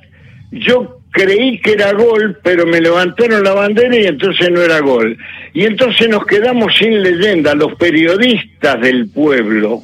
yo 0.51 0.96
creí 1.17 1.59
que 1.61 1.73
era 1.73 1.93
gol, 1.93 2.39
pero 2.43 2.67
me 2.67 2.79
levantaron 2.79 3.43
la 3.43 3.55
bandera 3.55 3.97
y 3.97 4.05
entonces 4.05 4.51
no 4.51 4.61
era 4.61 4.81
gol. 4.81 5.17
Y 5.55 5.65
entonces 5.65 6.11
nos 6.11 6.27
quedamos 6.27 6.77
sin 6.77 7.03
leyenda, 7.03 7.55
los 7.55 7.75
periodistas 7.77 8.79
del 8.83 9.09
pueblo, 9.09 9.81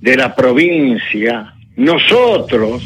de 0.00 0.16
la 0.16 0.34
provincia, 0.34 1.54
nosotros, 1.76 2.82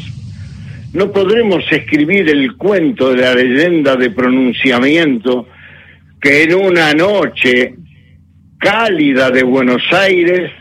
no 0.93 1.11
podremos 1.11 1.63
escribir 1.71 2.29
el 2.29 2.55
cuento 2.57 3.11
de 3.11 3.21
la 3.23 3.33
leyenda 3.33 3.95
de 3.95 4.11
pronunciamiento 4.11 5.47
que 6.21 6.43
en 6.43 6.53
una 6.53 6.93
noche 6.93 7.73
cálida 8.59 9.31
de 9.31 9.41
Buenos 9.41 9.81
Aires 9.91 10.51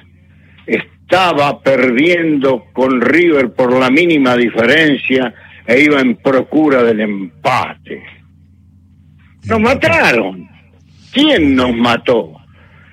estaba 0.67 1.63
perdiendo 1.63 2.65
con 2.73 3.03
River 3.03 3.53
por 3.53 3.79
la 3.79 3.91
mínima 3.91 4.35
diferencia 4.35 5.35
e 5.67 5.83
iba 5.83 6.01
en 6.01 6.17
procura 6.17 6.83
del 6.83 7.01
empate. 7.01 8.03
Nos 9.45 9.61
mataron. 9.61 10.49
¿Quién 11.13 11.55
nos 11.55 11.75
mató? 11.75 12.33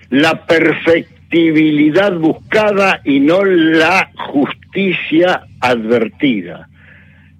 La 0.09 0.45
perfectibilidad 0.45 2.13
buscada 2.13 3.01
y 3.05 3.19
no 3.19 3.45
la 3.45 4.11
justicia 4.31 5.41
advertida, 5.59 6.67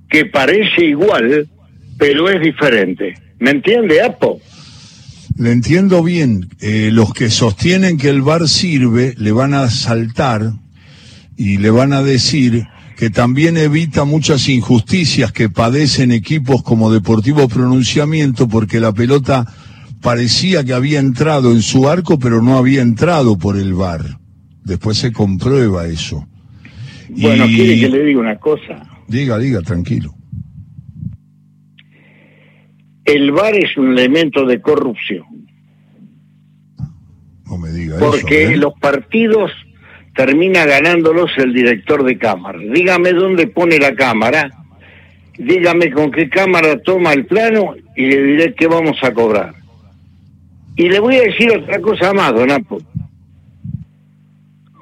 que 0.10 0.26
parece 0.26 0.86
igual, 0.86 1.48
pero 1.98 2.30
es 2.30 2.42
diferente. 2.42 3.16
¿Me 3.40 3.52
entiende, 3.52 4.02
Apo? 4.02 4.40
Le 5.38 5.52
entiendo 5.52 6.04
bien. 6.04 6.50
Eh, 6.60 6.90
los 6.92 7.14
que 7.14 7.30
sostienen 7.30 7.98
que 7.98 8.10
el 8.10 8.22
VAR 8.22 8.48
sirve 8.48 9.14
le 9.18 9.32
van 9.32 9.54
a 9.54 9.70
saltar 9.70 10.52
y 11.38 11.58
le 11.58 11.70
van 11.70 11.94
a 11.94 12.04
decir 12.04 12.68
que 13.00 13.10
también 13.10 13.56
evita 13.56 14.04
muchas 14.04 14.50
injusticias 14.50 15.32
que 15.32 15.48
padecen 15.48 16.12
equipos 16.12 16.64
como 16.64 16.92
Deportivo 16.92 17.48
Pronunciamiento 17.48 18.50
porque 18.50 18.82
la 18.82 18.92
pelota 18.92 19.46
parecía 20.02 20.66
que 20.66 20.74
había 20.74 21.00
entrado 21.00 21.54
en 21.54 21.62
su 21.62 21.88
arco 21.88 22.20
pero 22.20 22.42
no 22.42 22.58
había 22.58 22.82
entrado 22.82 23.38
por 23.38 23.56
el 23.56 23.74
VAR. 23.74 24.02
Después 24.66 24.98
se 24.98 25.14
comprueba 25.14 25.88
eso. 25.88 26.28
Bueno, 27.12 27.46
quiere 27.46 27.80
que 27.80 27.88
le 27.88 28.04
diga 28.04 28.20
una 28.20 28.38
cosa. 28.38 28.86
Diga, 29.08 29.38
diga, 29.38 29.62
tranquilo. 29.62 30.14
El 33.06 33.32
VAR 33.32 33.56
es 33.56 33.78
un 33.78 33.98
elemento 33.98 34.46
de 34.46 34.60
corrupción. 34.60 35.24
No 37.46 37.58
me 37.58 37.72
diga 37.72 37.98
Porque 37.98 38.44
eso, 38.44 38.52
¿eh? 38.52 38.58
los 38.58 38.74
partidos 38.74 39.52
termina 40.20 40.66
ganándolos 40.66 41.32
el 41.38 41.54
director 41.54 42.04
de 42.04 42.18
cámara. 42.18 42.60
Dígame 42.60 43.14
dónde 43.14 43.48
pone 43.48 43.80
la 43.80 43.96
cámara, 43.96 44.50
dígame 45.38 45.92
con 45.92 46.12
qué 46.12 46.28
cámara 46.30 46.78
toma 46.82 47.14
el 47.14 47.26
plano 47.26 47.74
y 47.96 48.06
le 48.08 48.24
diré 48.24 48.54
qué 48.54 48.68
vamos 48.68 49.02
a 49.02 49.14
cobrar. 49.14 49.54
Y 50.76 50.90
le 50.90 51.00
voy 51.00 51.16
a 51.16 51.22
decir 51.22 51.50
otra 51.54 51.80
cosa 51.80 52.12
más, 52.12 52.34
don 52.34 52.52
Apo. 52.52 52.82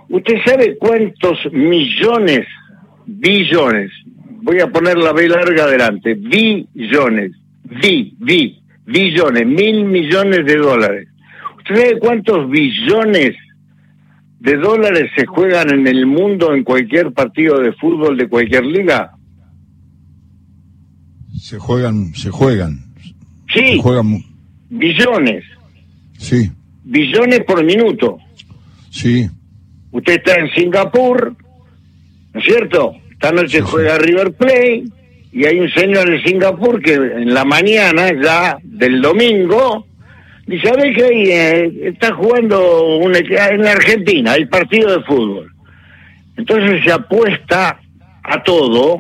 ¿Usted 0.10 0.38
sabe 0.44 0.76
cuántos 0.80 1.38
millones, 1.52 2.48
billones, 3.06 3.92
voy 4.42 4.60
a 4.60 4.72
poner 4.72 4.98
la 4.98 5.14
B 5.14 5.30
larga 5.30 5.66
adelante, 5.66 6.16
billones, 6.16 7.34
bi, 7.64 8.16
bi, 8.18 8.60
billones, 8.88 9.46
mil 9.46 9.86
millones 9.86 10.48
de 10.48 10.56
dólares? 10.56 11.08
¿Usted 11.60 11.76
sabe 11.76 12.00
cuántos 12.00 12.50
billones 12.50 13.36
de 14.40 14.58
dólares 14.58 15.10
se 15.16 15.26
juegan 15.26 15.72
en 15.72 15.88
el 15.88 16.06
mundo 16.06 16.54
en 16.54 16.64
cualquier 16.64 17.12
partido 17.12 17.60
de 17.60 17.74
fútbol 17.74 18.18
de 18.18 18.28
cualquier 18.30 18.66
liga? 18.66 19.12
Se 21.40 21.58
juegan, 21.60 22.14
se 22.16 22.30
juegan. 22.30 22.80
Sí, 23.54 23.76
Se 23.76 23.82
juegan, 23.82 24.20
billones, 24.70 25.44
sí, 26.18 26.52
billones 26.84 27.44
por 27.46 27.64
minuto. 27.64 28.18
sí, 28.90 29.30
Usted 29.90 30.16
está 30.18 30.36
en 30.36 30.50
Singapur, 30.52 31.36
¿no 32.34 32.40
es 32.40 32.46
cierto? 32.46 32.94
Esta 33.10 33.32
noche 33.32 33.62
juega 33.62 33.98
River 33.98 34.34
Plate 34.34 34.84
y 35.32 35.46
hay 35.46 35.60
un 35.60 35.70
señor 35.72 36.12
en 36.14 36.22
Singapur 36.24 36.82
que 36.82 36.94
en 36.94 37.34
la 37.34 37.46
mañana 37.46 38.12
ya 38.22 38.58
del 38.64 39.02
domingo 39.02 39.87
a 40.70 40.72
ver 40.82 40.94
que 40.96 41.04
ahí 41.04 41.24
eh, 41.30 41.72
está 41.90 42.14
jugando 42.14 43.00
equ- 43.02 43.52
en 43.52 43.66
Argentina, 43.68 44.36
el 44.36 44.48
partido 44.48 44.98
de 44.98 45.04
fútbol. 45.04 45.52
Entonces 46.38 46.84
se 46.84 46.92
apuesta 46.92 47.80
a 48.24 48.44
todo, 48.44 48.98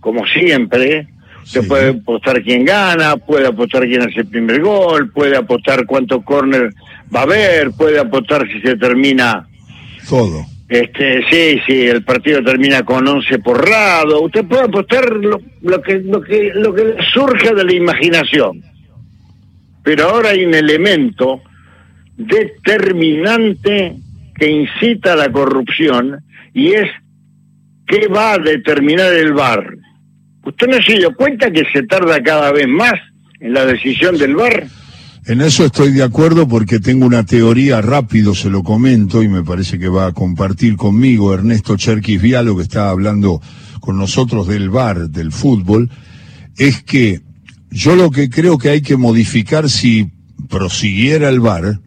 como 0.00 0.26
siempre. 0.26 1.06
Se 1.44 1.60
Sí. 1.62 1.68
puede 1.68 1.90
apostar 1.90 2.42
quién 2.42 2.64
gana, 2.64 3.16
puede 3.18 3.46
apostar 3.46 3.84
quién 3.86 4.00
hace 4.02 4.20
el 4.20 4.26
primer 4.26 4.62
gol, 4.62 5.10
puede 5.12 5.36
apostar 5.36 5.84
cuánto 5.84 6.22
córner 6.22 6.70
va 7.14 7.20
a 7.20 7.24
haber, 7.24 7.70
puede 7.72 7.98
apostar 7.98 8.46
si 8.50 8.60
se 8.62 8.76
termina 8.76 9.46
todo. 10.08 10.42
este, 10.70 11.22
sí, 11.30 11.60
sí, 11.66 11.86
el 11.86 12.02
partido 12.02 12.42
termina 12.42 12.82
con 12.82 13.06
11 13.06 13.38
por 13.40 13.68
lado. 13.68 14.22
Usted 14.22 14.44
puede 14.46 14.62
apostar 14.64 15.04
lo, 15.12 15.38
lo 15.60 15.82
que 15.82 15.98
lo 16.00 16.20
que 16.22 16.50
lo 16.54 16.74
que 16.74 16.96
surja 17.12 17.52
de 17.52 17.62
la 17.64 17.74
imaginación. 17.74 18.62
Pero 19.84 20.08
ahora 20.08 20.30
hay 20.30 20.44
un 20.44 20.54
elemento 20.54 21.42
determinante 22.16 23.96
que 24.34 24.50
incita 24.50 25.12
a 25.12 25.16
la 25.16 25.30
corrupción 25.30 26.24
y 26.52 26.72
es 26.72 26.90
qué 27.86 28.08
va 28.08 28.32
a 28.32 28.38
determinar 28.38 29.12
el 29.12 29.32
VAR. 29.34 29.76
¿Usted 30.44 30.66
no 30.66 30.82
se 30.82 30.94
dio 30.94 31.14
cuenta 31.14 31.50
que 31.50 31.64
se 31.72 31.84
tarda 31.84 32.22
cada 32.22 32.50
vez 32.50 32.66
más 32.66 32.94
en 33.40 33.52
la 33.52 33.66
decisión 33.66 34.18
del 34.18 34.34
VAR? 34.34 34.66
En 35.26 35.40
eso 35.40 35.64
estoy 35.64 35.92
de 35.92 36.02
acuerdo 36.02 36.46
porque 36.46 36.80
tengo 36.80 37.06
una 37.06 37.24
teoría 37.24 37.80
rápido, 37.80 38.34
se 38.34 38.50
lo 38.50 38.62
comento 38.62 39.22
y 39.22 39.28
me 39.28 39.42
parece 39.42 39.78
que 39.78 39.88
va 39.88 40.06
a 40.06 40.12
compartir 40.12 40.76
conmigo 40.76 41.32
Ernesto 41.32 41.76
Cherkis 41.76 42.20
Vialo, 42.20 42.56
que 42.56 42.62
está 42.62 42.90
hablando 42.90 43.40
con 43.80 43.96
nosotros 43.96 44.46
del 44.48 44.68
VAR, 44.68 45.08
del 45.08 45.32
fútbol, 45.32 45.90
es 46.58 46.82
que 46.82 47.20
yo 47.74 47.96
lo 47.96 48.12
que 48.12 48.30
creo 48.30 48.56
que 48.56 48.70
hay 48.70 48.82
que 48.82 48.96
modificar 48.96 49.68
si 49.68 50.12
prosiguiera 50.48 51.28
el 51.28 51.40
VAR, 51.40 51.80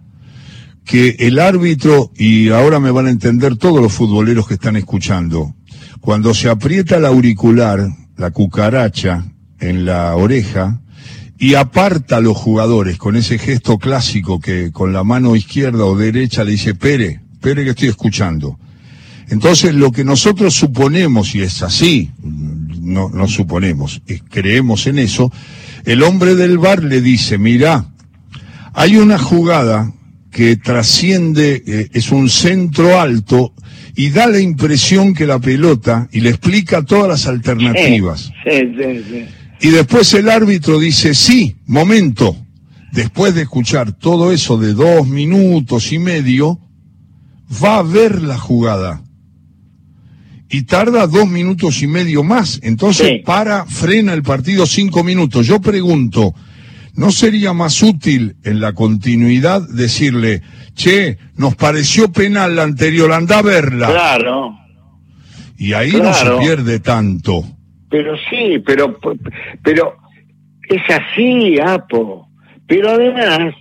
que 0.84 1.16
el 1.20 1.40
árbitro, 1.40 2.12
y 2.18 2.50
ahora 2.50 2.82
me 2.82 2.92
van 2.92 3.08
a 3.08 3.10
entender 3.10 3.56
todos 3.56 3.82
los 3.82 3.94
futboleros 3.94 4.48
que 4.48 4.56
están 4.56 4.76
escuchando, 4.76 5.56
cuando 6.02 6.34
se 6.34 6.50
aprieta 6.50 6.98
el 6.98 7.06
auricular, 7.06 7.88
la 8.18 8.32
cucaracha 8.32 9.32
en 9.62 9.86
la 9.86 10.14
oreja, 10.16 10.82
y 11.40 11.54
aparta 11.54 12.18
a 12.18 12.22
los 12.22 12.36
jugadores 12.36 12.98
con 12.98 13.16
ese 13.16 13.38
gesto 13.38 13.78
clásico 13.78 14.42
que 14.42 14.74
con 14.74 14.92
la 14.92 15.06
mano 15.06 15.38
izquierda 15.38 15.86
o 15.86 15.96
derecha 15.96 16.44
le 16.44 16.52
dice, 16.52 16.76
Pere, 16.76 17.22
Pere 17.40 17.64
que 17.64 17.70
estoy 17.70 17.88
escuchando. 17.88 18.60
Entonces 19.30 19.74
lo 19.74 19.94
que 19.94 20.04
nosotros 20.04 20.54
suponemos, 20.54 21.34
y 21.34 21.44
es 21.44 21.62
así, 21.62 22.12
no, 22.22 23.10
no 23.10 23.28
suponemos, 23.30 24.02
creemos 24.30 24.88
en 24.88 25.00
eso, 25.00 25.32
el 25.88 26.04
hombre 26.04 26.36
del 26.36 26.58
bar 26.58 26.84
le 26.84 27.00
dice, 27.00 27.38
mira, 27.38 27.86
hay 28.74 28.98
una 28.98 29.18
jugada 29.18 29.94
que 30.30 30.58
trasciende, 30.58 31.64
eh, 31.66 31.90
es 31.94 32.12
un 32.12 32.30
centro 32.30 33.00
alto 33.00 33.54
y 33.96 34.10
da 34.10 34.28
la 34.28 34.42
impresión 34.42 35.14
que 35.14 35.26
la 35.26 35.40
pelota, 35.40 36.10
y 36.12 36.20
le 36.20 36.30
explica 36.32 36.84
todas 36.84 37.08
las 37.08 37.26
alternativas. 37.26 38.34
Sí, 38.44 38.74
sí, 38.78 39.04
sí. 39.10 39.26
Y 39.62 39.70
después 39.70 40.14
el 40.14 40.30
árbitro 40.30 40.78
dice, 40.78 41.16
sí, 41.16 41.56
momento, 41.66 42.36
después 42.92 43.34
de 43.34 43.44
escuchar 43.44 43.94
todo 43.94 44.34
eso 44.34 44.58
de 44.58 44.74
dos 44.74 45.08
minutos 45.08 45.94
y 45.94 46.00
medio, 46.00 46.60
va 47.64 47.78
a 47.78 47.84
ver 47.84 48.22
la 48.22 48.38
jugada. 48.38 49.02
Y 50.50 50.64
tarda 50.64 51.08
dos 51.08 51.28
minutos 51.28 51.82
y 51.82 51.88
medio 51.88 52.24
más. 52.24 52.60
Entonces 52.64 53.22
para, 53.26 53.66
frena 53.66 54.14
el 54.14 54.24
partido 54.24 54.66
cinco 54.66 55.04
minutos. 55.04 55.46
Yo 55.46 55.60
pregunto, 55.60 56.34
¿no 56.96 57.12
sería 57.12 57.54
más 57.54 57.82
útil 57.84 58.36
en 58.44 58.62
la 58.62 58.74
continuidad 58.74 59.62
decirle, 59.68 60.42
che, 60.74 61.18
nos 61.36 61.56
pareció 61.56 62.12
penal 62.12 62.56
la 62.56 62.64
anterior, 62.64 63.12
anda 63.12 63.40
a 63.40 63.42
verla? 63.42 63.88
Claro. 63.88 64.58
Y 65.58 65.74
ahí 65.74 65.92
no 65.92 66.14
se 66.14 66.30
pierde 66.40 66.80
tanto. 66.80 67.44
Pero 67.90 68.16
sí, 68.30 68.60
pero, 68.66 69.00
pero 69.64 69.98
es 70.70 70.82
así, 70.90 71.60
Apo. 71.60 72.30
Pero 72.68 72.90
además, 72.92 73.54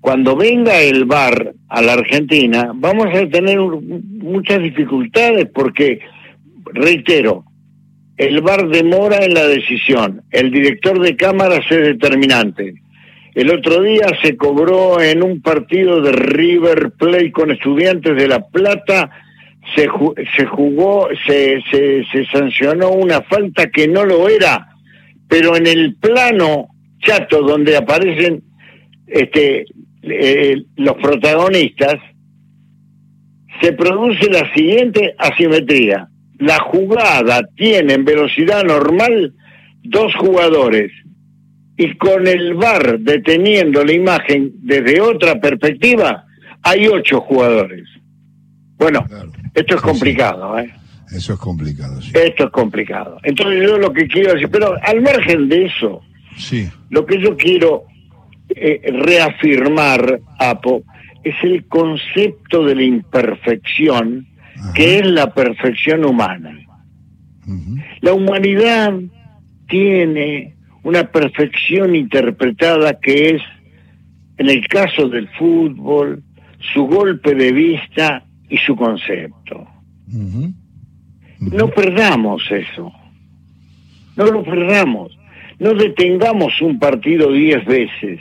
cuando 0.00 0.36
venga 0.36 0.80
el 0.80 1.04
VAR 1.04 1.54
a 1.68 1.82
la 1.82 1.92
Argentina, 1.92 2.72
vamos 2.74 3.06
a 3.14 3.28
tener 3.28 3.58
muchas 3.58 4.62
dificultades 4.62 5.48
porque, 5.54 6.00
reitero, 6.74 7.44
el 8.16 8.40
VAR 8.42 8.68
demora 8.68 9.24
en 9.24 9.34
la 9.34 9.46
decisión, 9.46 10.22
el 10.30 10.50
director 10.50 11.00
de 11.00 11.16
cámaras 11.16 11.64
es 11.70 11.82
determinante. 11.82 12.74
El 13.34 13.50
otro 13.50 13.82
día 13.82 14.08
se 14.22 14.36
cobró 14.36 15.00
en 15.00 15.22
un 15.22 15.40
partido 15.40 16.00
de 16.00 16.12
River 16.12 16.92
Plate 16.98 17.32
con 17.32 17.50
estudiantes 17.50 18.16
de 18.16 18.28
La 18.28 18.48
Plata 18.48 19.10
se, 19.74 19.88
se 20.36 20.46
jugó, 20.46 21.08
se, 21.26 21.62
se, 21.70 22.24
sancionó 22.32 22.90
una 22.90 23.22
falta 23.22 23.70
que 23.70 23.86
no 23.86 24.04
lo 24.04 24.28
era, 24.28 24.68
pero 25.28 25.56
en 25.56 25.66
el 25.66 25.94
plano 25.96 26.68
chato 27.00 27.42
donde 27.42 27.76
aparecen 27.76 28.42
este, 29.06 29.66
eh, 30.02 30.62
los 30.76 30.94
protagonistas, 30.96 31.96
se 33.60 33.72
produce 33.72 34.30
la 34.30 34.52
siguiente 34.54 35.14
asimetría. 35.18 36.08
La 36.40 36.58
jugada 36.58 37.42
tiene 37.56 37.94
en 37.94 38.04
velocidad 38.04 38.64
normal 38.64 39.34
dos 39.82 40.14
jugadores 40.16 40.90
y 41.76 41.96
con 41.96 42.26
el 42.26 42.54
VAR 42.54 42.98
deteniendo 42.98 43.84
la 43.84 43.92
imagen 43.92 44.52
desde 44.60 45.00
otra 45.00 45.40
perspectiva, 45.40 46.26
hay 46.62 46.86
ocho 46.86 47.20
jugadores. 47.20 47.84
Bueno, 48.76 49.04
esto 49.54 49.76
es 49.76 49.80
complicado, 49.80 50.58
¿eh? 50.58 50.70
Eso 51.10 51.32
es 51.32 51.38
complicado, 51.38 52.00
sí. 52.00 52.12
Esto 52.14 52.44
es 52.44 52.50
complicado. 52.50 53.18
Entonces 53.22 53.62
yo 53.62 53.78
lo 53.78 53.92
que 53.92 54.06
quiero 54.06 54.34
decir, 54.34 54.48
pero 54.50 54.74
al 54.82 55.00
margen 55.00 55.48
de 55.48 55.66
eso, 55.66 56.02
sí. 56.36 56.68
lo 56.90 57.04
que 57.04 57.20
yo 57.20 57.36
quiero 57.36 57.84
eh, 58.54 58.80
reafirmar, 58.92 60.20
Apo, 60.38 60.84
es 61.24 61.34
el 61.42 61.66
concepto 61.66 62.64
de 62.64 62.74
la 62.74 62.82
imperfección, 62.82 64.26
que 64.74 64.98
es 64.98 65.06
la 65.06 65.32
perfección 65.32 66.04
humana. 66.04 66.56
La 68.00 68.12
humanidad 68.12 68.94
tiene 69.68 70.56
una 70.82 71.10
perfección 71.10 71.94
interpretada 71.94 72.98
que 73.00 73.30
es, 73.30 73.42
en 74.38 74.48
el 74.48 74.66
caso 74.68 75.08
del 75.08 75.28
fútbol, 75.30 76.22
su 76.72 76.86
golpe 76.86 77.34
de 77.34 77.52
vista 77.52 78.24
y 78.48 78.56
su 78.58 78.76
concepto. 78.76 79.66
No 81.38 81.68
perdamos 81.68 82.42
eso. 82.50 82.92
No 84.16 84.26
lo 84.26 84.42
perdamos. 84.42 85.16
No 85.58 85.74
detengamos 85.74 86.60
un 86.60 86.78
partido 86.78 87.32
diez 87.32 87.64
veces. 87.64 88.20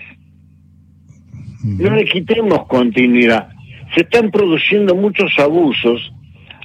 No 1.63 1.93
le 1.93 2.05
quitemos 2.05 2.65
continuidad. 2.67 3.49
Se 3.95 4.01
están 4.01 4.31
produciendo 4.31 4.95
muchos 4.95 5.37
abusos 5.39 6.13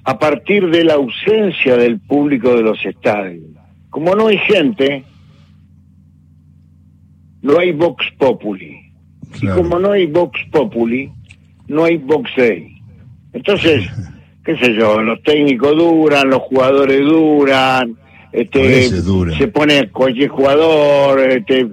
a 0.04 0.18
partir 0.18 0.70
de 0.70 0.84
la 0.84 0.94
ausencia 0.94 1.76
del 1.76 1.98
público 1.98 2.54
de 2.54 2.62
los 2.62 2.84
estadios. 2.84 3.44
Como 3.88 4.14
no 4.14 4.26
hay 4.26 4.38
gente, 4.38 5.04
no 7.40 7.58
hay 7.58 7.72
Vox 7.72 8.04
Populi. 8.18 8.92
Y 9.40 9.46
como 9.48 9.78
no 9.78 9.92
hay 9.92 10.06
Vox 10.06 10.38
Populi, 10.52 11.10
no 11.68 11.84
hay 11.84 11.96
Vox 11.96 12.30
Day. 12.36 12.76
Entonces, 13.32 13.88
qué 14.44 14.56
sé 14.58 14.74
yo, 14.74 15.00
los 15.00 15.22
técnicos 15.22 15.74
duran, 15.76 16.28
los 16.28 16.42
jugadores 16.42 17.00
duran, 17.00 17.96
este, 18.30 18.90
se 18.90 19.48
pone 19.48 19.88
cualquier 19.90 20.28
jugador, 20.28 21.18
este, 21.20 21.66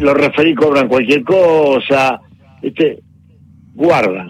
los 0.00 0.14
referí 0.14 0.54
cobran 0.54 0.88
cualquier 0.88 1.22
cosa, 1.22 2.20
este, 2.60 3.00
guarda, 3.74 4.26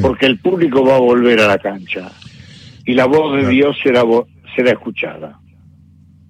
porque 0.00 0.26
el 0.26 0.38
público 0.38 0.84
va 0.84 0.96
a 0.96 1.00
volver 1.00 1.40
a 1.40 1.48
la 1.48 1.58
cancha 1.58 2.10
y 2.86 2.94
la 2.94 3.06
voz 3.06 3.36
de 3.36 3.48
Dios 3.48 3.76
será, 3.82 4.02
será 4.56 4.72
escuchada 4.72 5.38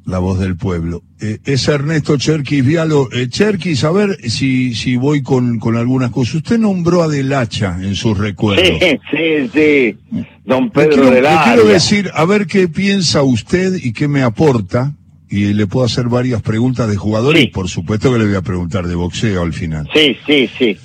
la 0.05 0.19
voz 0.19 0.39
del 0.39 0.57
pueblo. 0.57 1.03
Eh, 1.21 1.39
es 1.45 1.69
Ernesto 1.69 2.17
Cherkis 2.17 2.65
Vialo. 2.65 3.09
Eh, 3.13 3.29
Cherkis, 3.29 3.85
a 3.85 3.93
ver 3.93 4.19
si, 4.29 4.75
si 4.75 4.97
voy 4.97 5.23
con, 5.23 5.59
con 5.59 5.77
algunas 5.77 6.11
cosas. 6.11 6.37
Usted 6.37 6.59
nombró 6.59 7.03
a 7.03 7.09
Del 7.09 7.33
Hacha 7.33 7.77
en 7.81 7.95
sus 7.95 8.19
recuerdos. 8.19 8.67
Sí, 8.67 8.99
sí, 9.11 9.51
sí. 9.53 10.25
Don 10.45 10.71
Pedro 10.71 11.11
Del 11.11 11.27
Hacha. 11.27 11.55
quiero 11.55 11.69
decir, 11.69 12.11
a 12.15 12.25
ver 12.25 12.47
qué 12.47 12.69
piensa 12.69 13.23
usted 13.23 13.75
y 13.83 13.93
qué 13.93 14.09
me 14.09 14.23
aporta. 14.23 14.93
Y 15.29 15.55
le 15.55 15.67
puedo 15.67 15.87
hacer 15.87 16.09
varias 16.09 16.43
preguntas 16.43 16.91
de 16.91 16.97
jugadores 16.97 17.43
y 17.43 17.47
por 17.47 17.67
supuesto 17.67 18.13
que 18.13 18.19
le 18.19 18.27
voy 18.27 18.35
a 18.35 18.43
preguntar 18.43 18.87
de 18.87 18.95
boxeo 18.95 19.41
al 19.43 19.55
final. 19.55 19.89
Sí, 19.95 20.15
sí, 20.27 20.51
sí. 20.59 20.77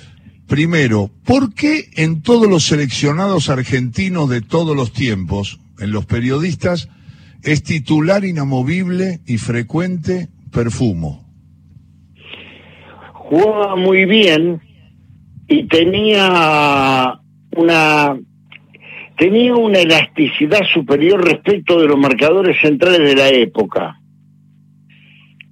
Primero, 0.48 1.10
¿por 1.24 1.54
qué 1.54 1.90
en 1.96 2.22
todos 2.22 2.48
los 2.48 2.64
seleccionados 2.64 3.50
argentinos 3.50 4.28
de 4.30 4.40
todos 4.40 4.74
los 4.74 4.92
tiempos, 4.92 5.60
en 5.78 5.92
los 5.92 6.06
periodistas, 6.06 6.88
es 7.42 7.62
titular 7.62 8.24
inamovible 8.24 9.20
y 9.26 9.38
frecuente 9.38 10.28
Perfumo. 10.50 11.24
Jugaba 13.12 13.76
muy 13.76 14.06
bien 14.06 14.60
y 15.46 15.64
tenía 15.64 17.20
una 17.56 18.18
tenía 19.16 19.54
una 19.54 19.80
elasticidad 19.80 20.62
superior 20.72 21.24
respecto 21.24 21.80
de 21.80 21.88
los 21.88 21.98
marcadores 21.98 22.56
centrales 22.60 23.00
de 23.00 23.16
la 23.16 23.28
época. 23.28 24.00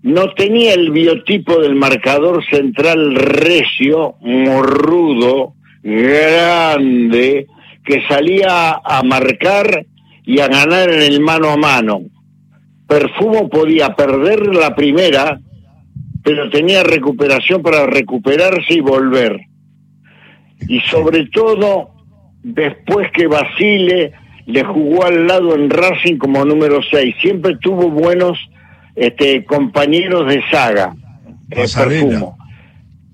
No 0.06 0.32
tenía 0.34 0.72
el 0.74 0.92
biotipo 0.92 1.60
del 1.60 1.74
marcador 1.74 2.44
central 2.48 3.16
recio, 3.16 4.14
morrudo, 4.20 5.54
grande, 5.82 7.48
que 7.84 8.06
salía 8.06 8.74
a 8.84 9.02
marcar 9.02 9.84
y 10.24 10.38
a 10.38 10.46
ganar 10.46 10.90
en 10.90 11.02
el 11.02 11.18
mano 11.18 11.50
a 11.50 11.56
mano. 11.56 12.02
Perfumo 12.86 13.48
podía 13.48 13.96
perder 13.96 14.54
la 14.54 14.76
primera, 14.76 15.40
pero 16.22 16.50
tenía 16.50 16.84
recuperación 16.84 17.60
para 17.60 17.84
recuperarse 17.86 18.74
y 18.74 18.80
volver. 18.80 19.40
y 20.68 20.78
sobre 20.82 21.26
todo 21.30 21.90
después 22.44 23.10
que 23.10 23.26
Basile 23.26 24.12
le 24.46 24.62
jugó 24.62 25.04
al 25.04 25.26
lado 25.26 25.56
en 25.56 25.68
Racing 25.68 26.16
como 26.16 26.44
número 26.44 26.80
6. 26.88 27.16
Siempre 27.20 27.56
tuvo 27.56 27.90
buenos 27.90 28.38
este, 28.96 29.44
compañeros 29.44 30.26
de 30.26 30.42
saga. 30.50 30.96
Eh, 31.50 31.66
Perfumo. 31.72 32.36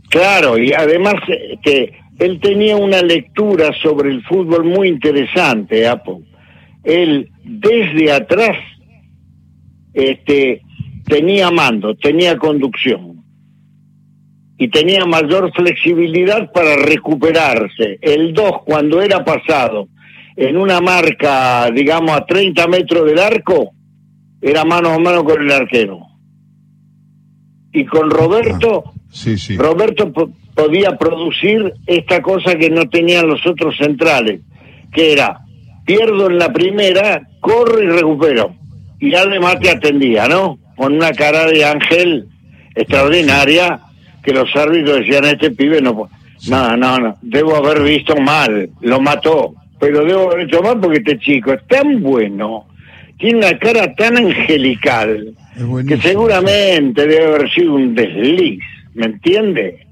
Claro, 0.08 0.58
y 0.58 0.72
además 0.72 1.14
que 1.62 1.92
él 2.18 2.38
tenía 2.40 2.76
una 2.76 3.02
lectura 3.02 3.72
sobre 3.82 4.10
el 4.10 4.22
fútbol 4.22 4.64
muy 4.64 4.88
interesante, 4.88 5.88
Apo. 5.88 6.22
Él 6.84 7.30
desde 7.44 8.12
atrás 8.12 8.56
este, 9.94 10.62
tenía 11.06 11.50
mando, 11.50 11.94
tenía 11.96 12.36
conducción 12.38 13.22
y 14.58 14.68
tenía 14.68 15.04
mayor 15.04 15.52
flexibilidad 15.52 16.52
para 16.52 16.76
recuperarse. 16.76 17.98
El 18.00 18.32
2, 18.32 18.62
cuando 18.64 19.02
era 19.02 19.24
pasado 19.24 19.88
en 20.36 20.56
una 20.56 20.80
marca, 20.80 21.70
digamos, 21.70 22.12
a 22.12 22.24
30 22.24 22.68
metros 22.68 23.06
del 23.06 23.18
arco, 23.18 23.72
era 24.42 24.64
mano 24.64 24.90
a 24.90 24.98
mano 24.98 25.24
con 25.24 25.40
el 25.40 25.50
arquero. 25.52 26.00
Y 27.72 27.86
con 27.86 28.10
Roberto, 28.10 28.84
ah, 28.86 28.92
sí, 29.10 29.38
sí. 29.38 29.56
Roberto 29.56 30.12
podía 30.54 30.98
producir 30.98 31.72
esta 31.86 32.20
cosa 32.20 32.56
que 32.56 32.68
no 32.68 32.88
tenían 32.88 33.28
los 33.28 33.46
otros 33.46 33.76
centrales, 33.78 34.40
que 34.92 35.12
era, 35.12 35.40
pierdo 35.86 36.28
en 36.28 36.38
la 36.38 36.52
primera, 36.52 37.22
corro 37.40 37.82
y 37.82 37.86
recupero. 37.86 38.54
Y 38.98 39.14
además 39.14 39.58
te 39.60 39.70
atendía, 39.70 40.28
¿no? 40.28 40.58
Con 40.76 40.94
una 40.94 41.12
cara 41.12 41.46
de 41.46 41.64
ángel 41.64 42.28
extraordinaria, 42.74 43.80
que 44.22 44.32
los 44.32 44.54
árbitros 44.54 44.98
decían, 44.98 45.24
este 45.24 45.52
pibe 45.52 45.80
no... 45.80 46.08
No, 46.48 46.76
no, 46.76 46.98
no, 46.98 47.16
debo 47.22 47.54
haber 47.54 47.84
visto 47.84 48.16
mal, 48.16 48.68
lo 48.80 49.00
mató, 49.00 49.54
pero 49.78 50.04
debo 50.04 50.32
haber 50.32 50.48
hecho 50.48 50.60
mal 50.60 50.80
porque 50.80 50.98
este 50.98 51.16
chico 51.20 51.52
es 51.52 51.64
tan 51.68 52.02
bueno, 52.02 52.66
tiene 53.22 53.38
una 53.38 53.56
cara 53.56 53.94
tan 53.94 54.16
angelical, 54.16 55.32
que 55.86 56.00
seguramente 56.00 57.06
debe 57.06 57.26
haber 57.26 57.50
sido 57.52 57.74
un 57.74 57.94
desliz, 57.94 58.60
¿me 58.94 59.06
entiende? 59.06 59.86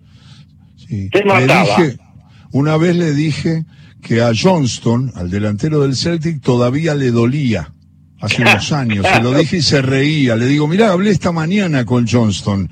una 2.50 2.76
vez 2.76 2.96
le 2.96 3.12
dije 3.12 3.64
que 4.02 4.20
a 4.20 4.32
Johnston, 4.34 5.12
al 5.14 5.30
delantero 5.30 5.80
del 5.82 5.94
Celtic, 5.94 6.42
todavía 6.42 6.96
le 6.96 7.12
dolía 7.12 7.72
hace 8.20 8.42
unos 8.42 8.72
años. 8.72 9.06
Se 9.06 9.22
lo 9.22 9.32
dije 9.32 9.58
y 9.58 9.62
se 9.62 9.80
reía. 9.80 10.34
Le 10.34 10.46
digo, 10.46 10.66
mira, 10.66 10.90
hablé 10.90 11.10
esta 11.10 11.30
mañana 11.30 11.84
con 11.84 12.08
Johnston. 12.08 12.68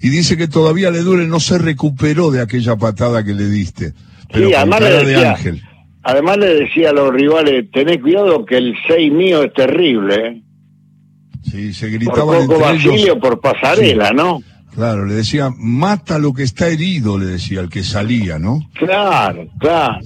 Y 0.00 0.10
dice 0.10 0.36
que 0.36 0.46
todavía 0.46 0.92
le 0.92 1.00
duele, 1.00 1.26
no 1.26 1.40
se 1.40 1.58
recuperó 1.58 2.30
de 2.30 2.40
aquella 2.40 2.76
patada 2.76 3.24
que 3.24 3.34
le 3.34 3.48
diste. 3.48 3.94
Pero 4.32 4.56
además 4.56 4.80
le 4.80 4.90
decía, 4.90 5.06
de 5.06 5.26
ángel. 5.26 5.62
Además 6.02 6.38
le 6.38 6.54
decía 6.54 6.90
a 6.90 6.92
los 6.92 7.12
rivales, 7.12 7.70
tenés 7.72 7.98
cuidado 7.98 8.44
que 8.44 8.56
el 8.56 8.74
6 8.86 9.12
mío 9.12 9.42
es 9.42 9.52
terrible. 9.52 10.14
¿eh? 10.14 10.42
Sí, 11.42 11.72
se 11.74 11.88
gritaba 11.90 12.24
por 12.24 12.46
poco 12.46 13.20
por 13.20 13.40
pasarela, 13.40 14.12
¿no? 14.12 14.40
Claro, 14.74 15.06
le 15.06 15.14
decía, 15.14 15.50
mata 15.58 16.18
lo 16.18 16.32
que 16.32 16.44
está 16.44 16.68
herido, 16.68 17.18
le 17.18 17.26
decía, 17.26 17.60
el 17.60 17.68
que 17.68 17.82
salía, 17.82 18.38
¿no? 18.38 18.60
Claro, 18.74 19.48
claro. 19.58 19.98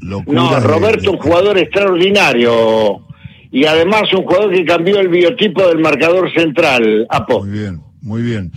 no, 0.00 0.60
Roberto, 0.60 1.12
un 1.12 1.18
jugador 1.18 1.58
extraordinario. 1.58 3.04
Y 3.50 3.66
además 3.66 4.04
un 4.16 4.24
jugador 4.24 4.54
que 4.54 4.64
cambió 4.64 4.98
el 4.98 5.08
biotipo 5.08 5.66
del 5.68 5.78
marcador 5.78 6.32
central, 6.32 7.06
Apo. 7.10 7.44
Muy 7.44 7.50
bien, 7.50 7.82
muy 8.00 8.22
bien. 8.22 8.50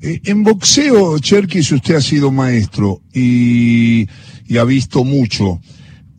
Eh, 0.00 0.20
en 0.24 0.42
boxeo, 0.42 1.18
Cherkis, 1.18 1.70
usted 1.70 1.96
ha 1.96 2.00
sido 2.00 2.32
maestro 2.32 3.02
y, 3.12 4.08
y 4.46 4.56
ha 4.56 4.64
visto 4.64 5.04
mucho. 5.04 5.60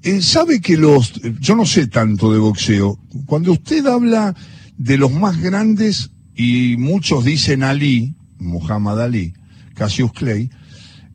Eh, 0.04 0.22
¿Sabe 0.22 0.62
que 0.62 0.78
los... 0.78 1.14
Yo 1.40 1.56
no 1.56 1.66
sé 1.66 1.88
tanto 1.88 2.34
de 2.34 2.40
boxeo. 2.40 2.98
Cuando 3.26 3.52
usted 3.52 3.86
habla 3.86 4.36
de 4.78 4.98
los 4.98 5.12
más 5.12 5.40
grandes, 5.42 6.12
y 6.36 6.76
muchos 6.78 7.24
dicen 7.24 7.62
Ali, 7.62 8.16
Muhammad 8.40 9.02
Ali, 9.02 9.34
Cassius 9.76 10.12
Clay, 10.14 10.50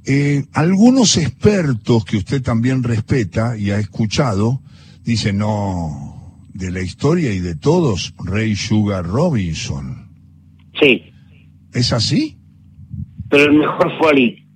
eh, 0.04 0.44
algunos 0.52 1.16
expertos 1.16 2.04
que 2.04 2.18
usted 2.18 2.42
también 2.42 2.84
respeta 2.84 3.56
y 3.56 3.72
ha 3.72 3.78
escuchado, 3.80 4.62
dicen, 5.02 5.38
no, 5.38 6.46
de 6.54 6.70
la 6.70 6.80
historia 6.80 7.32
y 7.32 7.40
de 7.40 7.56
todos, 7.56 8.14
Ray 8.24 8.54
Sugar 8.54 9.04
Robinson. 9.04 10.12
Sí. 10.80 11.02
¿Es 11.72 11.92
así? 11.92 12.38
Pero 13.28 13.50
el 13.50 13.58
mejor 13.58 13.98
fue 13.98 14.10
Ali. 14.10 14.46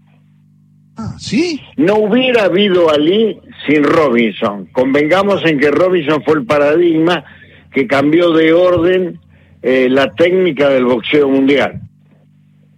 Ah, 0.96 1.16
¿sí? 1.18 1.60
No 1.76 1.96
hubiera 1.96 2.44
habido 2.44 2.90
Ali 2.90 3.36
sin 3.66 3.84
Robinson. 3.84 4.66
Convengamos 4.66 5.44
en 5.44 5.58
que 5.58 5.70
Robinson 5.70 6.22
fue 6.24 6.38
el 6.38 6.46
paradigma 6.46 7.24
que 7.72 7.86
cambió 7.86 8.32
de 8.32 8.52
orden 8.52 9.18
eh, 9.62 9.88
la 9.90 10.12
técnica 10.14 10.68
del 10.68 10.84
boxeo 10.84 11.28
mundial. 11.28 11.80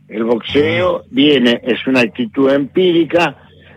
El 0.09 0.25
boxeo 0.25 1.05
viene, 1.11 1.61
es 1.63 1.87
una 1.87 2.01
actitud 2.01 2.53
empírica 2.53 3.37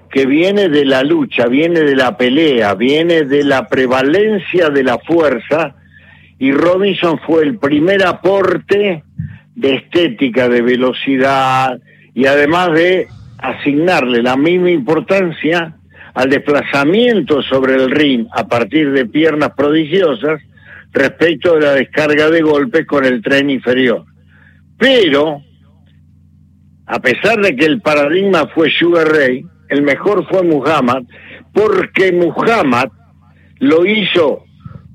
que 0.09 0.25
viene 0.25 0.69
de 0.69 0.85
la 0.85 1.03
lucha, 1.03 1.47
viene 1.47 1.81
de 1.81 1.95
la 1.95 2.17
pelea, 2.17 2.73
viene 2.73 3.23
de 3.23 3.43
la 3.43 3.67
prevalencia 3.67 4.69
de 4.69 4.83
la 4.83 4.97
fuerza 4.97 5.75
y 6.39 6.51
Robinson 6.51 7.19
fue 7.25 7.43
el 7.43 7.57
primer 7.57 8.05
aporte 8.05 9.03
de 9.55 9.75
estética, 9.75 10.49
de 10.49 10.61
velocidad 10.61 11.79
y 12.13 12.25
además 12.25 12.73
de 12.73 13.07
asignarle 13.37 14.21
la 14.21 14.35
misma 14.35 14.71
importancia 14.71 15.74
al 16.15 16.29
desplazamiento 16.29 17.43
sobre 17.43 17.75
el 17.75 17.91
ring 17.91 18.25
a 18.31 18.47
partir 18.47 18.91
de 18.91 19.05
piernas 19.05 19.51
prodigiosas 19.55 20.41
respecto 20.91 21.55
de 21.55 21.61
la 21.61 21.73
descarga 21.73 22.29
de 22.29 22.41
golpes 22.41 22.87
con 22.87 23.05
el 23.05 23.21
tren 23.21 23.49
inferior. 23.49 24.05
Pero 24.77 25.41
a 26.87 26.99
pesar 26.99 27.41
de 27.41 27.55
que 27.55 27.65
el 27.65 27.81
paradigma 27.81 28.47
fue 28.47 28.71
Sugar 28.71 29.07
Ray, 29.07 29.45
el 29.69 29.81
mejor 29.81 30.25
fue 30.29 30.43
Muhammad, 30.43 31.03
porque 31.53 32.11
Muhammad 32.11 32.89
lo 33.59 33.85
hizo 33.85 34.43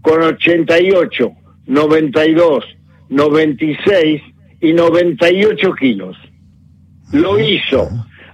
con 0.00 0.22
88, 0.22 1.32
92, 1.66 2.64
96 3.10 4.22
y 4.60 4.72
98 4.72 5.72
kilos. 5.74 6.16
Lo 7.12 7.38
hizo 7.38 7.88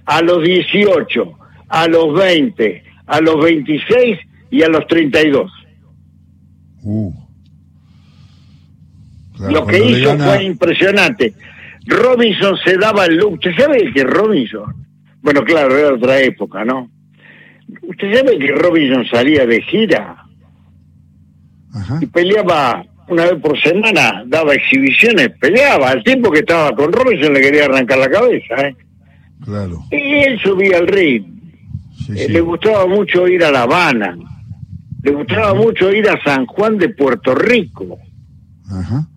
a 0.05 0.21
los 0.21 0.43
18, 0.43 1.36
a 1.69 1.87
los 1.87 2.13
20, 2.13 2.83
a 3.05 3.21
los 3.21 3.43
26 3.43 4.19
y 4.51 4.63
a 4.63 4.69
los 4.69 4.87
32. 4.87 5.51
Uh. 6.83 7.11
lo 9.49 9.65
que 9.65 9.77
hizo 9.77 10.17
fue 10.17 10.43
impresionante. 10.43 11.33
Robinson 11.85 12.55
se 12.63 12.77
daba 12.77 13.05
el 13.05 13.17
look. 13.17 13.33
¿Usted 13.33 13.55
sabe 13.57 13.91
que 13.93 14.03
Robinson? 14.03 14.73
Bueno, 15.21 15.43
claro, 15.43 15.77
era 15.77 15.95
otra 15.95 16.19
época, 16.21 16.63
¿no? 16.63 16.89
¿Usted 17.81 18.13
sabe 18.15 18.37
que 18.39 18.51
Robinson 18.53 19.05
salía 19.09 19.45
de 19.45 19.61
gira? 19.61 20.23
Y 22.01 22.05
peleaba 22.07 22.85
una 23.07 23.25
vez 23.25 23.41
por 23.41 23.59
semana, 23.61 24.23
daba 24.25 24.53
exhibiciones, 24.53 25.29
peleaba. 25.39 25.91
Al 25.91 26.03
tiempo 26.03 26.31
que 26.31 26.39
estaba 26.39 26.75
con 26.75 26.91
Robinson 26.91 27.33
le 27.33 27.41
quería 27.41 27.65
arrancar 27.65 27.99
la 27.99 28.09
cabeza, 28.09 28.67
¿eh? 28.67 28.75
Claro. 29.43 29.83
Y 29.91 30.23
él 30.23 30.39
subía 30.39 30.77
al 30.77 30.87
ring. 30.87 31.36
Eh, 32.15 32.27
le 32.29 32.41
gustaba 32.41 32.87
mucho 32.87 33.27
ir 33.27 33.43
a 33.43 33.51
La 33.51 33.63
Habana. 33.63 34.17
Le 35.03 35.11
gustaba 35.11 35.53
mucho 35.53 35.91
ir 35.91 36.07
a 36.09 36.21
San 36.23 36.45
Juan 36.45 36.77
de 36.77 36.89
Puerto 36.89 37.35
Rico. 37.35 37.99
Ajá. 38.69 39.07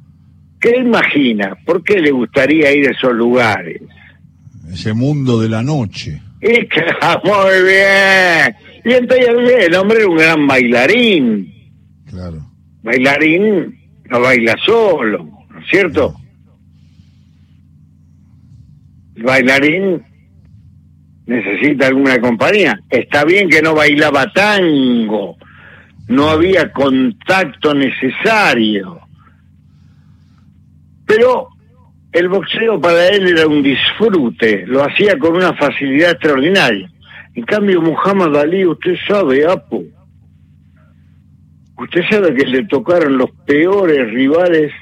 ¿Qué 0.60 0.76
imagina? 0.78 1.56
¿Por 1.64 1.82
qué 1.82 2.00
le 2.00 2.10
gustaría 2.10 2.72
ir 2.72 2.88
a 2.88 2.92
esos 2.92 3.14
lugares? 3.14 3.80
Ese 4.70 4.92
mundo 4.92 5.40
de 5.40 5.48
la 5.48 5.62
noche. 5.62 6.20
Y 6.42 6.48
muy 7.24 7.62
bien. 7.64 8.56
Y 8.84 8.92
entonces 8.92 9.66
el 9.66 9.74
hombre 9.74 9.98
era 9.98 10.08
un 10.08 10.16
gran 10.16 10.46
bailarín. 10.46 11.52
Claro. 12.06 12.46
Bailarín 12.82 13.78
no 14.10 14.20
baila 14.20 14.56
solo, 14.64 15.24
¿no 15.24 15.60
es 15.60 15.66
cierto? 15.70 16.16
El 19.14 19.22
bailarín 19.22 20.02
necesita 21.30 21.86
alguna 21.86 22.20
compañía. 22.20 22.78
Está 22.88 23.24
bien 23.24 23.48
que 23.48 23.62
no 23.62 23.74
bailaba 23.74 24.32
tango, 24.32 25.36
no 26.08 26.28
había 26.28 26.72
contacto 26.72 27.74
necesario 27.74 29.00
pero 31.10 31.48
el 32.12 32.28
boxeo 32.28 32.80
para 32.80 33.08
él 33.08 33.26
era 33.26 33.48
un 33.48 33.64
disfrute, 33.64 34.64
lo 34.64 34.84
hacía 34.84 35.18
con 35.18 35.34
una 35.34 35.52
facilidad 35.54 36.12
extraordinaria. 36.12 36.88
En 37.34 37.42
cambio, 37.42 37.82
Muhammad 37.82 38.36
Ali, 38.36 38.64
usted 38.64 38.94
sabe, 39.08 39.44
Apo, 39.44 39.82
usted 41.78 42.02
sabe 42.08 42.32
que 42.32 42.46
le 42.46 42.64
tocaron 42.66 43.18
los 43.18 43.32
peores 43.44 44.08
rivales 44.12 44.72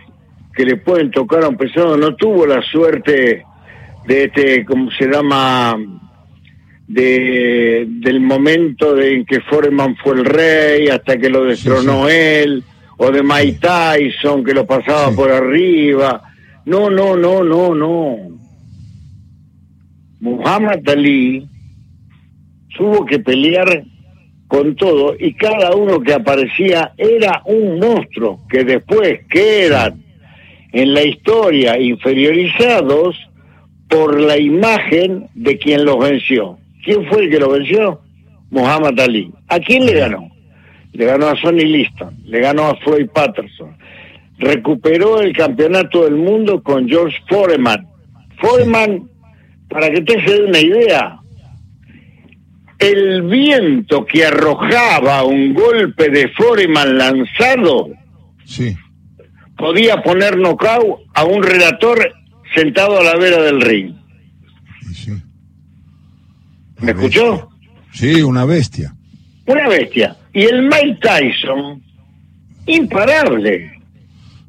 que 0.54 0.66
le 0.66 0.76
pueden 0.76 1.10
tocar 1.10 1.44
a 1.44 1.48
un 1.48 1.56
pesado, 1.56 1.96
no 1.96 2.14
tuvo 2.14 2.44
la 2.44 2.60
suerte 2.60 3.42
de 4.06 4.24
este, 4.24 4.66
¿cómo 4.66 4.90
se 4.90 5.06
llama? 5.06 5.78
De 6.88 7.86
del 7.86 8.20
momento 8.20 8.94
de 8.94 9.14
en 9.14 9.26
que 9.26 9.40
Foreman 9.42 9.94
fue 9.96 10.14
el 10.14 10.24
rey 10.24 10.88
hasta 10.88 11.18
que 11.18 11.28
lo 11.28 11.44
destronó 11.44 12.08
él, 12.08 12.64
o 12.96 13.12
de 13.12 13.22
Mike 13.22 13.58
Tyson 13.60 14.42
que 14.42 14.54
lo 14.54 14.66
pasaba 14.66 15.12
por 15.12 15.30
arriba. 15.30 16.22
No, 16.64 16.90
no, 16.90 17.16
no, 17.16 17.44
no, 17.44 17.74
no. 17.74 18.16
Muhammad 20.20 20.80
Ali 20.88 21.46
tuvo 22.76 23.04
que 23.04 23.18
pelear 23.18 23.84
con 24.48 24.74
todo 24.74 25.14
y 25.18 25.34
cada 25.34 25.74
uno 25.76 26.00
que 26.00 26.14
aparecía 26.14 26.92
era 26.96 27.42
un 27.44 27.78
monstruo 27.78 28.40
que 28.48 28.64
después 28.64 29.20
quedan 29.28 30.02
en 30.72 30.94
la 30.94 31.02
historia 31.02 31.78
inferiorizados 31.78 33.16
por 33.88 34.20
la 34.20 34.38
imagen 34.38 35.28
de 35.34 35.58
quien 35.58 35.84
los 35.84 35.98
venció. 35.98 36.57
¿Quién 36.84 37.06
fue 37.06 37.24
el 37.24 37.30
que 37.30 37.38
lo 37.38 37.50
venció? 37.50 38.00
Muhammad 38.50 38.98
Ali. 39.00 39.32
¿A 39.48 39.58
quién 39.58 39.84
le 39.86 39.94
ganó? 39.94 40.30
Le 40.92 41.04
ganó 41.04 41.28
a 41.28 41.36
Sonny 41.36 41.64
Liston, 41.64 42.16
le 42.24 42.40
ganó 42.40 42.66
a 42.66 42.76
Floyd 42.76 43.08
Patterson. 43.12 43.76
Recuperó 44.38 45.20
el 45.20 45.36
campeonato 45.36 46.04
del 46.04 46.16
mundo 46.16 46.62
con 46.62 46.88
George 46.88 47.18
Foreman. 47.28 47.86
Foreman, 48.40 49.08
para 49.68 49.90
que 49.90 50.00
te 50.02 50.24
se 50.24 50.32
dé 50.32 50.44
una 50.44 50.60
idea, 50.60 51.18
el 52.78 53.22
viento 53.22 54.06
que 54.06 54.24
arrojaba 54.24 55.24
un 55.24 55.52
golpe 55.52 56.08
de 56.10 56.28
Foreman 56.28 56.96
lanzado 56.96 57.88
sí. 58.44 58.76
podía 59.56 60.02
poner 60.02 60.36
knockout 60.38 61.00
a 61.14 61.24
un 61.24 61.42
relator 61.42 62.12
sentado 62.54 63.00
a 63.00 63.04
la 63.04 63.16
vera 63.16 63.42
del 63.42 63.60
ring. 63.60 63.94
Sí. 64.92 65.12
¿Me 66.80 66.92
escuchó? 66.92 67.48
Sí, 67.92 68.22
una 68.22 68.44
bestia. 68.44 68.94
Una 69.46 69.68
bestia. 69.68 70.16
Y 70.32 70.42
el 70.42 70.62
Mike 70.62 70.98
Tyson, 71.00 71.82
imparable. 72.66 73.72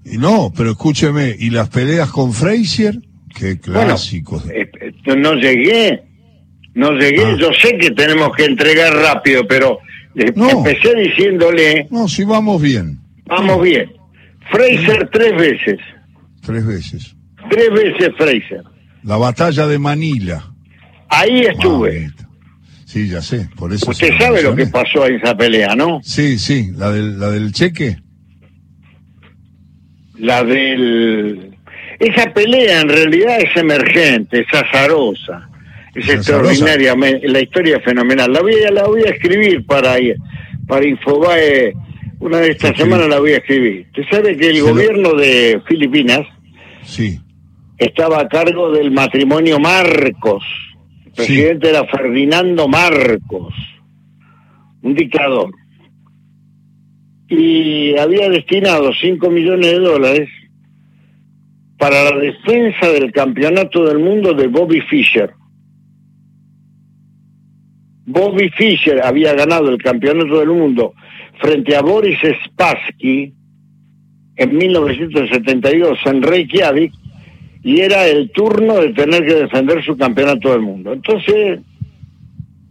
Y 0.05 0.17
no, 0.17 0.51
pero 0.55 0.71
escúcheme, 0.71 1.35
¿y 1.37 1.49
las 1.49 1.69
peleas 1.69 2.09
con 2.09 2.33
Frazier? 2.33 2.99
Qué 3.33 3.59
clásicos. 3.59 4.45
Eh, 4.49 4.69
eh, 4.81 5.15
no 5.15 5.35
llegué, 5.35 6.03
no 6.73 6.91
llegué. 6.91 7.25
Ah. 7.25 7.35
Yo 7.39 7.49
sé 7.53 7.77
que 7.77 7.91
tenemos 7.91 8.35
que 8.35 8.45
entregar 8.45 8.93
rápido, 8.93 9.47
pero 9.47 9.79
eh, 10.15 10.33
empecé 10.35 10.95
diciéndole. 10.95 11.87
No, 11.89 12.07
si 12.07 12.23
vamos 12.23 12.61
bien. 12.61 12.99
Vamos 13.25 13.61
bien. 13.63 13.91
Fraser 14.51 15.09
tres 15.11 15.35
veces. 15.35 15.77
Tres 16.41 16.65
veces. 16.65 17.15
Tres 17.49 17.71
veces 17.71 18.09
Fraser. 18.17 18.63
La 19.03 19.17
batalla 19.17 19.67
de 19.67 19.79
Manila. 19.79 20.48
Ahí 21.09 21.41
estuve. 21.41 22.09
sí, 22.85 23.09
ya 23.09 23.21
sé, 23.21 23.49
por 23.55 23.73
eso. 23.73 23.91
Usted 23.91 24.17
sabe 24.17 24.41
lo 24.41 24.55
que 24.55 24.67
pasó 24.67 25.05
en 25.05 25.15
esa 25.15 25.35
pelea, 25.35 25.75
¿no? 25.75 25.99
Sí, 26.03 26.37
sí, 26.37 26.71
la 26.75 26.91
del, 26.91 27.19
la 27.19 27.31
del 27.31 27.51
cheque. 27.51 27.97
La 30.17 30.43
del... 30.43 31.57
Esa 31.99 32.31
pelea 32.33 32.81
en 32.81 32.89
realidad 32.89 33.39
es 33.41 33.55
emergente, 33.57 34.41
es 34.41 34.53
azarosa, 34.53 35.49
es, 35.95 36.07
extraordinaria, 36.07 36.95
la 36.95 37.41
historia 37.41 37.77
es 37.77 37.83
fenomenal. 37.83 38.31
La 38.31 38.41
voy, 38.41 38.53
a, 38.63 38.71
la 38.71 38.85
voy 38.85 39.01
a 39.03 39.09
escribir 39.09 39.65
para, 39.65 39.97
para 40.65 40.87
Infobae, 40.87 41.73
una 42.19 42.37
de 42.37 42.51
estas 42.51 42.77
semanas 42.77 43.07
la 43.09 43.19
voy 43.19 43.31
a 43.31 43.37
escribir. 43.37 43.87
Usted 43.87 44.03
sabe 44.09 44.37
que 44.37 44.49
el 44.49 44.61
gobierno 44.61 45.13
de 45.13 45.61
Filipinas 45.67 46.21
sí 46.83 47.19
estaba 47.79 48.19
a 48.19 48.27
cargo 48.27 48.71
del 48.71 48.91
matrimonio 48.91 49.57
Marcos. 49.59 50.43
El 51.19 51.25
presidente 51.25 51.69
era 51.69 51.86
Ferdinando 51.86 52.69
Marcos, 52.69 53.53
un 54.82 54.95
dictador. 54.95 55.51
Y 57.27 57.97
había 57.97 58.29
destinado 58.29 58.93
5 58.93 59.29
millones 59.29 59.71
de 59.71 59.79
dólares 59.79 60.29
para 61.77 62.05
la 62.05 62.17
defensa 62.17 62.88
del 62.88 63.12
campeonato 63.12 63.84
del 63.86 63.99
mundo 63.99 64.34
de 64.34 64.47
Bobby 64.47 64.79
Fischer. 64.82 65.34
Bobby 68.05 68.49
Fischer 68.51 69.01
había 69.03 69.34
ganado 69.34 69.69
el 69.69 69.77
campeonato 69.77 70.39
del 70.39 70.49
mundo 70.49 70.93
frente 71.41 71.75
a 71.75 71.82
Boris 71.82 72.19
Spassky 72.45 73.34
en 74.38 74.58
1972 74.58 75.99
en 76.05 76.23
Reykjavik 76.23 76.93
y 77.63 77.81
era 77.81 78.07
el 78.07 78.31
turno 78.31 78.79
de 78.79 78.93
tener 78.93 79.25
que 79.25 79.35
defender 79.35 79.83
su 79.83 79.97
campeonato 79.97 80.51
del 80.51 80.61
mundo. 80.61 80.93
Entonces, 80.93 81.59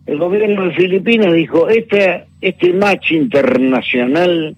el 0.06 0.18
gobierno 0.18 0.64
de 0.64 0.74
Filipinas 0.74 1.32
dijo, 1.34 1.68
este, 1.68 2.24
este 2.40 2.72
match 2.72 3.12
internacional 3.12 4.56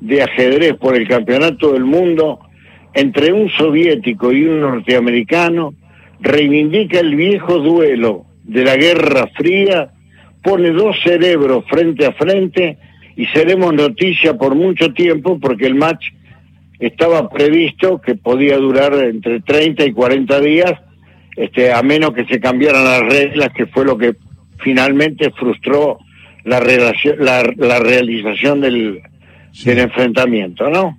de 0.00 0.22
ajedrez 0.22 0.74
por 0.74 0.96
el 0.96 1.06
campeonato 1.06 1.72
del 1.72 1.84
mundo 1.84 2.40
entre 2.94 3.32
un 3.32 3.50
soviético 3.50 4.32
y 4.32 4.44
un 4.44 4.60
norteamericano 4.60 5.74
reivindica 6.20 7.00
el 7.00 7.14
viejo 7.14 7.58
duelo 7.58 8.24
de 8.44 8.64
la 8.64 8.76
Guerra 8.76 9.28
Fría, 9.36 9.90
pone 10.42 10.70
dos 10.70 10.96
cerebros 11.02 11.64
frente 11.68 12.06
a 12.06 12.12
frente 12.12 12.78
y 13.16 13.26
seremos 13.26 13.74
noticia 13.74 14.38
por 14.38 14.54
mucho 14.54 14.92
tiempo 14.94 15.38
porque 15.38 15.66
el 15.66 15.74
match 15.74 16.06
estaba 16.78 17.28
previsto 17.28 18.00
que 18.00 18.14
podía 18.14 18.56
durar 18.56 18.94
entre 18.94 19.40
30 19.40 19.84
y 19.84 19.92
40 19.92 20.40
días, 20.40 20.72
este, 21.36 21.72
a 21.72 21.82
menos 21.82 22.12
que 22.12 22.24
se 22.26 22.40
cambiaran 22.40 22.84
las 22.84 23.00
reglas, 23.00 23.50
que 23.54 23.66
fue 23.66 23.84
lo 23.84 23.98
que 23.98 24.16
finalmente 24.62 25.30
frustró 25.30 25.98
la, 26.44 26.60
la, 26.60 27.78
realización 27.78 28.60
del, 28.60 29.02
del, 29.64 29.78
enfrentamiento, 29.78 30.68
¿no? 30.70 30.98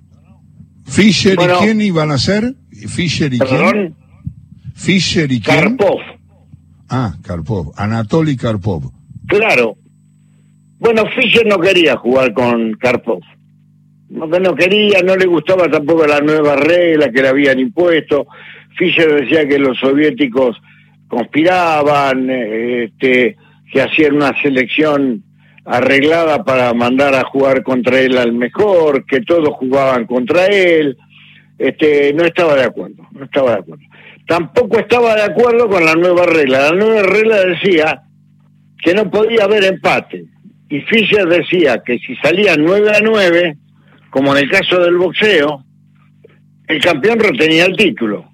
¿Fischer 0.86 1.34
y 1.34 1.64
quién 1.64 1.80
iban 1.80 2.10
a 2.10 2.18
ser? 2.18 2.54
¿Fischer 2.70 3.32
y 3.32 3.38
quién? 3.38 3.94
¿Fischer 4.74 5.30
y 5.30 5.40
quién? 5.40 5.76
Karpov. 5.76 6.00
Ah, 6.88 7.14
Karpov. 7.22 7.72
Anatoly 7.76 8.36
Karpov. 8.36 8.90
Claro. 9.26 9.76
Bueno, 10.78 11.04
Fischer 11.14 11.46
no 11.46 11.58
quería 11.58 11.96
jugar 11.96 12.32
con 12.32 12.72
Karpov 12.74 13.20
no, 14.10 14.26
no 14.26 14.54
quería, 14.54 15.02
no 15.02 15.16
le 15.16 15.26
gustaba 15.26 15.70
tampoco 15.70 16.06
la 16.06 16.20
nueva 16.20 16.56
regla 16.56 17.10
que 17.10 17.22
le 17.22 17.28
habían 17.28 17.60
impuesto. 17.60 18.26
Fischer 18.76 19.20
decía 19.20 19.46
que 19.46 19.58
los 19.58 19.78
soviéticos 19.78 20.60
conspiraban, 21.08 22.28
este, 22.30 23.36
que 23.72 23.82
hacían 23.82 24.16
una 24.16 24.32
selección 24.42 25.22
arreglada 25.64 26.42
para 26.44 26.72
mandar 26.74 27.14
a 27.14 27.24
jugar 27.24 27.62
contra 27.62 28.00
él 28.00 28.18
al 28.18 28.32
mejor, 28.32 29.06
que 29.06 29.20
todos 29.20 29.50
jugaban 29.50 30.06
contra 30.06 30.46
él. 30.46 30.96
Este, 31.58 32.12
no 32.14 32.24
estaba 32.24 32.56
de 32.56 32.64
acuerdo, 32.64 33.06
no 33.12 33.24
estaba 33.24 33.52
de 33.52 33.58
acuerdo. 33.58 33.84
Tampoco 34.26 34.78
estaba 34.78 35.14
de 35.14 35.22
acuerdo 35.22 35.68
con 35.68 35.84
la 35.84 35.94
nueva 35.94 36.26
regla. 36.26 36.70
La 36.70 36.72
nueva 36.72 37.02
regla 37.02 37.44
decía 37.44 38.02
que 38.82 38.94
no 38.94 39.10
podía 39.10 39.44
haber 39.44 39.64
empate. 39.64 40.24
Y 40.68 40.80
Fischer 40.82 41.26
decía 41.26 41.82
que 41.84 41.98
si 41.98 42.16
salía 42.16 42.56
9 42.56 42.90
a 42.90 43.00
9, 43.02 43.56
como 44.10 44.36
en 44.36 44.44
el 44.44 44.50
caso 44.50 44.80
del 44.80 44.96
boxeo, 44.96 45.64
el 46.68 46.80
campeón 46.80 47.18
retenía 47.18 47.64
el 47.64 47.76
título. 47.76 48.30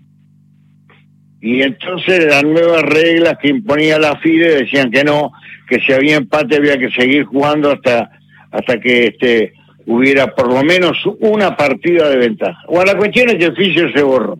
Y 1.40 1.62
entonces 1.62 2.24
las 2.24 2.42
nuevas 2.42 2.82
reglas 2.82 3.38
que 3.40 3.48
imponía 3.48 3.98
la 3.98 4.16
FIDE 4.16 4.62
decían 4.62 4.90
que 4.90 5.04
no, 5.04 5.32
que 5.68 5.80
si 5.80 5.92
había 5.92 6.16
empate 6.16 6.56
había 6.56 6.78
que 6.78 6.90
seguir 6.90 7.24
jugando 7.24 7.70
hasta, 7.70 8.10
hasta 8.50 8.80
que 8.80 9.08
este, 9.08 9.52
hubiera 9.86 10.34
por 10.34 10.52
lo 10.52 10.62
menos 10.64 10.98
una 11.20 11.56
partida 11.56 12.08
de 12.08 12.16
ventaja. 12.16 12.58
Bueno, 12.68 12.92
la 12.92 12.98
cuestión 12.98 13.28
es 13.30 13.36
que 13.36 13.52
Fischer 13.52 13.92
se 13.92 14.02
borró. 14.02 14.38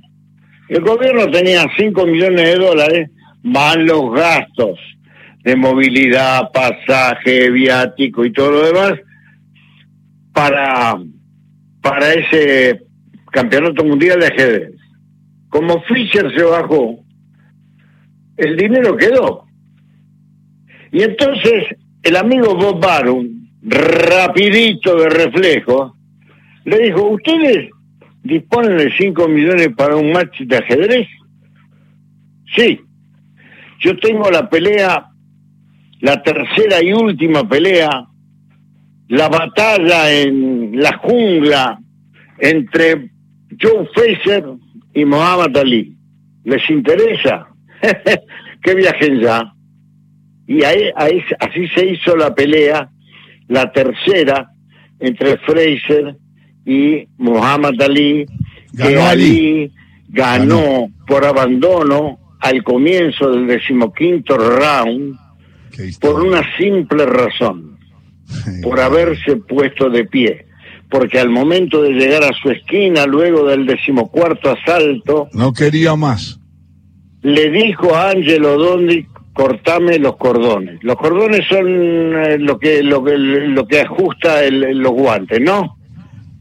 El 0.68 0.80
gobierno 0.80 1.30
tenía 1.30 1.64
5 1.76 2.06
millones 2.06 2.42
de 2.42 2.56
dólares 2.56 3.10
más 3.42 3.76
los 3.76 4.12
gastos 4.12 4.78
de 5.44 5.54
movilidad, 5.54 6.50
pasaje, 6.52 7.50
viático 7.50 8.24
y 8.24 8.32
todo 8.32 8.50
lo 8.50 8.66
demás 8.66 8.94
para 10.32 10.96
para 11.88 12.12
ese 12.14 12.80
campeonato 13.30 13.84
mundial 13.84 14.18
de 14.18 14.26
ajedrez. 14.26 14.70
Como 15.48 15.80
Fischer 15.82 16.34
se 16.36 16.42
bajó, 16.42 16.98
el 18.36 18.56
dinero 18.56 18.96
quedó. 18.96 19.44
Y 20.90 21.02
entonces 21.02 21.76
el 22.02 22.16
amigo 22.16 22.56
Bob 22.56 22.80
Barum, 22.80 23.28
rapidito 23.62 24.96
de 24.96 25.08
reflejo, 25.10 25.94
le 26.64 26.78
dijo, 26.78 27.08
¿ustedes 27.10 27.70
disponen 28.24 28.78
de 28.78 28.90
5 28.90 29.28
millones 29.28 29.68
para 29.76 29.94
un 29.94 30.10
match 30.10 30.40
de 30.40 30.56
ajedrez? 30.56 31.08
Sí. 32.56 32.80
Yo 33.78 33.96
tengo 33.98 34.28
la 34.28 34.50
pelea, 34.50 35.06
la 36.00 36.20
tercera 36.20 36.82
y 36.82 36.92
última 36.92 37.48
pelea 37.48 38.08
la 39.08 39.28
batalla 39.28 40.10
en 40.12 40.55
la 40.72 40.96
jungla 40.98 41.78
entre 42.38 43.10
Joe 43.60 43.88
Fraser 43.94 44.44
y 44.94 45.04
Muhammad 45.04 45.56
Ali. 45.56 45.96
¿Les 46.44 46.68
interesa? 46.70 47.48
que 48.62 48.74
viajen 48.74 49.20
ya. 49.20 49.52
Y 50.46 50.62
ahí, 50.62 50.90
ahí, 50.96 51.22
así 51.40 51.66
se 51.68 51.86
hizo 51.86 52.16
la 52.16 52.34
pelea, 52.34 52.88
la 53.48 53.72
tercera, 53.72 54.48
entre 55.00 55.38
Fraser 55.38 56.16
y 56.64 57.06
Muhammad 57.18 57.80
Ali, 57.80 58.26
Ganó 58.72 58.90
que 58.90 59.00
Ali. 59.00 59.72
Ganó 60.08 60.88
por 61.06 61.24
abandono 61.24 62.18
al 62.40 62.62
comienzo 62.62 63.30
del 63.30 63.46
decimoquinto 63.46 64.36
round 64.36 65.16
por 66.00 66.22
una 66.22 66.42
simple 66.56 67.04
razón, 67.06 67.78
por 68.62 68.80
haberse 68.80 69.36
puesto 69.36 69.90
de 69.90 70.04
pie. 70.04 70.45
Porque 70.98 71.18
al 71.20 71.28
momento 71.28 71.82
de 71.82 71.90
llegar 71.92 72.24
a 72.24 72.32
su 72.40 72.50
esquina, 72.50 73.04
luego 73.06 73.44
del 73.46 73.66
decimocuarto 73.66 74.50
asalto, 74.50 75.28
No 75.32 75.52
quería 75.52 75.94
más. 75.96 76.38
le 77.22 77.50
dijo 77.50 77.94
a 77.94 78.10
Angelo 78.10 78.56
Dondi, 78.56 79.04
cortame 79.34 79.98
los 79.98 80.16
cordones. 80.16 80.82
Los 80.82 80.96
cordones 80.96 81.40
son 81.48 81.66
eh, 81.68 82.38
lo 82.38 82.58
que 82.58 82.82
lo 82.82 83.04
que 83.04 83.18
lo 83.18 83.66
que 83.66 83.80
ajusta 83.80 84.42
el- 84.44 84.78
los 84.78 84.92
guantes, 84.92 85.40
¿no? 85.40 85.76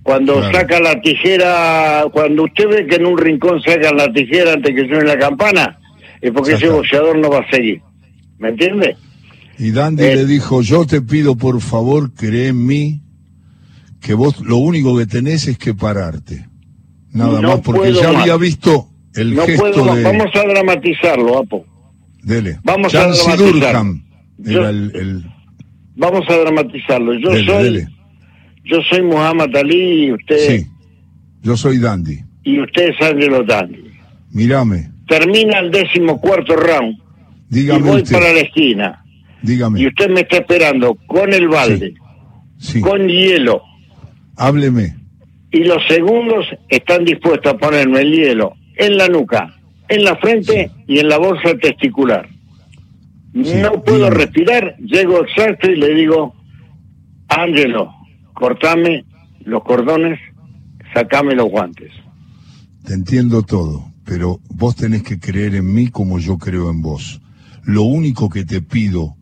Cuando 0.03 0.35
Claro. 0.35 0.51
saca 0.59 0.79
la 0.79 1.01
tijera, 1.01 2.05
cuando 2.13 2.43
usted 2.43 2.69
ve 2.69 2.87
que 2.87 2.95
en 2.95 3.07
un 3.07 3.17
rincón 3.17 3.59
sacan 3.61 3.97
la 3.97 4.13
tijera 4.13 4.53
antes 4.53 4.73
que 4.75 4.87
suene 4.87 5.03
la 5.03 5.17
campana, 5.17 5.79
es 6.21 6.31
porque 6.31 6.53
ese 6.53 6.69
boxeador 6.69 7.17
no 7.17 7.29
va 7.29 7.39
a 7.39 7.49
seguir. 7.51 7.81
¿Me 8.37 8.49
entiende? 8.49 8.95
Y 9.57 9.71
Dandy 9.71 10.03
Eh. 10.03 10.15
le 10.17 10.25
dijo, 10.25 10.61
yo 10.61 10.85
te 10.85 11.01
pido 11.01 11.35
por 11.35 11.59
favor, 11.59 12.13
cree 12.13 12.49
en 12.49 12.65
mí, 12.65 13.01
que 14.05 14.13
vos 14.13 14.39
lo 14.41 14.57
único 14.57 14.95
que 14.97 15.05
tenés 15.07 15.47
es 15.47 15.57
que 15.57 15.73
pararte. 15.73 16.47
Nada 17.11 17.41
No 17.41 17.47
más, 17.49 17.59
porque 17.61 17.91
ya 17.93 18.11
más. 18.11 18.21
había 18.21 18.37
visto 18.37 18.87
el 19.15 19.33
no 19.35 19.45
gesto 19.45 19.61
puedo, 19.71 19.95
de... 19.95 20.03
vamos 20.03 20.27
a 20.35 20.43
dramatizarlo, 20.47 21.37
Apo. 21.39 21.65
Dele. 22.21 22.59
vamos 22.63 22.93
a 22.93 22.99
Jancy 23.01 23.25
dramatizar. 23.31 23.53
Durham 23.53 24.03
Yo- 24.37 24.69
el... 24.69 24.91
el- 24.95 25.25
Vamos 25.97 26.25
a 26.29 26.35
dramatizarlo. 26.37 27.13
Yo 27.19 27.29
dele, 27.31 27.45
soy 27.53 27.63
dele. 27.63 27.87
yo 28.65 28.77
soy 28.89 29.01
Muhammad 29.01 29.55
Ali 29.55 30.07
y 30.07 30.11
usted 30.11 30.37
Sí, 30.59 30.67
yo 31.41 31.55
soy 31.55 31.77
Dandy. 31.79 32.19
y 32.43 32.59
usted 32.59 32.89
es 32.89 33.01
Angelo 33.01 33.43
Dandi. 33.43 33.79
Mírame, 34.31 34.91
Termina 35.07 35.59
el 35.59 35.71
décimo 35.71 36.19
cuarto 36.19 36.55
round 36.55 36.97
y 37.49 37.55
dígame 37.55 37.81
voy 37.89 38.01
usted, 38.01 38.11
para 38.19 38.33
la 38.33 38.39
esquina 38.41 39.03
y 39.41 39.47
dígame. 39.47 39.87
usted 39.87 40.09
me 40.09 40.21
está 40.21 40.37
esperando 40.37 40.95
con 41.07 41.31
el 41.33 41.47
balde, 41.47 41.93
Sí, 42.57 42.81
con 42.81 43.07
hielo 43.07 43.61
hábleme. 44.37 44.95
y 45.51 45.63
los 45.63 45.81
segundos 45.87 46.45
están 46.69 47.05
dispuestos 47.05 47.53
a 47.53 47.57
ponerme 47.57 48.01
el 48.01 48.11
hielo 48.11 48.53
en 48.75 48.97
la 48.97 49.07
nuca, 49.07 49.55
en 49.87 50.03
la 50.03 50.15
frente 50.17 50.69
y 50.87 50.99
en 50.99 51.07
la 51.09 51.17
bolsa 51.17 51.55
testicular. 51.61 52.27
Sí, 53.33 53.53
no 53.61 53.81
puedo 53.83 53.97
dígame. 54.05 54.15
respirar, 54.15 54.77
llego 54.79 55.23
exacto 55.23 55.69
y 55.69 55.75
le 55.77 55.93
digo, 55.93 56.33
Ángelo, 57.27 57.91
cortame 58.33 59.05
los 59.45 59.63
cordones, 59.63 60.19
sacame 60.93 61.35
los 61.35 61.49
guantes. 61.49 61.91
Te 62.85 62.93
entiendo 62.93 63.41
todo, 63.43 63.91
pero 64.05 64.39
vos 64.49 64.75
tenés 64.75 65.03
que 65.03 65.19
creer 65.19 65.55
en 65.55 65.73
mí 65.73 65.87
como 65.87 66.19
yo 66.19 66.37
creo 66.37 66.69
en 66.69 66.81
vos. 66.81 67.21
Lo 67.63 67.83
único 67.83 68.29
que 68.29 68.45
te 68.45 68.61
pido 68.61 69.15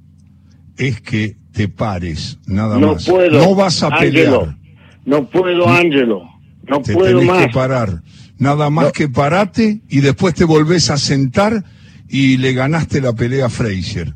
es 0.78 1.00
que 1.02 1.38
te 1.54 1.68
pares, 1.68 2.40
nada 2.48 2.78
No 2.80 2.94
más. 2.94 3.06
puedo. 3.08 3.32
no 3.40 3.56
vas 3.56 3.82
a 3.84 3.90
pelear. 3.98 4.58
No 5.06 5.28
puedo, 5.30 5.68
Ángelo. 5.68 6.24
No 6.68 6.82
Te 6.82 6.94
puedo 6.94 7.20
tenés 7.20 7.28
más. 7.34 7.46
que 7.48 7.54
parar. 7.54 8.02
Nada 8.38 8.70
más 8.70 8.86
No. 8.86 8.92
que 8.92 9.10
parate 9.10 9.82
y 9.90 10.00
después 10.02 10.34
te 10.34 10.44
volvés 10.46 10.90
a 10.90 10.98
sentar 10.98 11.64
y 12.10 12.38
le 12.38 12.54
ganaste 12.54 13.02
la 13.02 13.14
pelea 13.14 13.48
a 13.48 13.50
Frazier. 13.50 14.16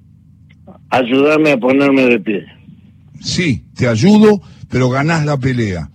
Ayúdame 0.90 1.52
a 1.52 1.58
ponerme 1.58 2.04
de 2.04 2.20
pie. 2.20 2.46
Sí, 3.20 3.66
te 3.76 3.88
ayudo, 3.88 4.42
pero 4.70 4.90
ganás 4.90 5.26
la 5.26 5.38
pelea. 5.38 5.90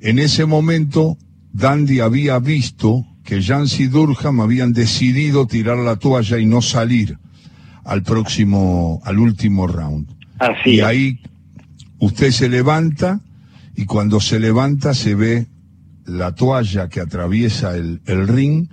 En 0.00 0.18
ese 0.18 0.46
momento, 0.46 1.18
Dandy 1.52 2.00
había 2.00 2.38
visto 2.38 3.04
que 3.24 3.42
Jancy 3.42 3.86
Durham 3.86 4.40
habían 4.40 4.72
decidido 4.72 5.46
tirar 5.46 5.78
la 5.78 5.96
toalla 5.96 6.38
y 6.38 6.46
no 6.46 6.62
salir 6.62 7.18
al 7.84 8.02
próximo, 8.02 9.00
al 9.04 9.18
último 9.18 9.66
round. 9.66 10.08
Así. 10.38 10.76
Y 10.76 10.80
ahí 10.80 11.20
usted 11.98 12.30
se 12.30 12.48
levanta 12.48 13.20
y 13.80 13.86
cuando 13.86 14.20
se 14.20 14.38
levanta 14.38 14.92
se 14.92 15.14
ve 15.14 15.46
la 16.04 16.34
toalla 16.34 16.90
que 16.90 17.00
atraviesa 17.00 17.74
el, 17.76 18.02
el 18.04 18.28
ring 18.28 18.68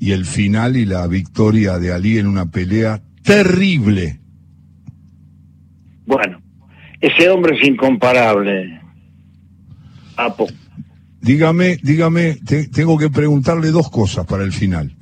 y 0.00 0.10
el 0.10 0.24
final 0.26 0.76
y 0.76 0.84
la 0.86 1.06
victoria 1.06 1.78
de 1.78 1.92
Ali 1.92 2.18
en 2.18 2.26
una 2.26 2.46
pelea 2.50 3.00
terrible. 3.22 4.18
Bueno, 6.04 6.42
ese 7.00 7.28
hombre 7.28 7.56
es 7.60 7.68
incomparable. 7.68 8.80
Apo. 10.16 10.48
Dígame, 11.20 11.76
dígame, 11.80 12.38
te- 12.44 12.66
tengo 12.66 12.98
que 12.98 13.08
preguntarle 13.08 13.70
dos 13.70 13.88
cosas 13.88 14.26
para 14.26 14.42
el 14.42 14.52
final. 14.52 14.96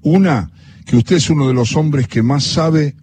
Una, 0.00 0.50
que 0.84 0.96
usted 0.96 1.16
es 1.16 1.30
uno 1.30 1.46
de 1.46 1.54
los 1.54 1.76
hombres 1.76 2.08
que 2.08 2.24
más 2.24 2.42
sabe 2.42 2.96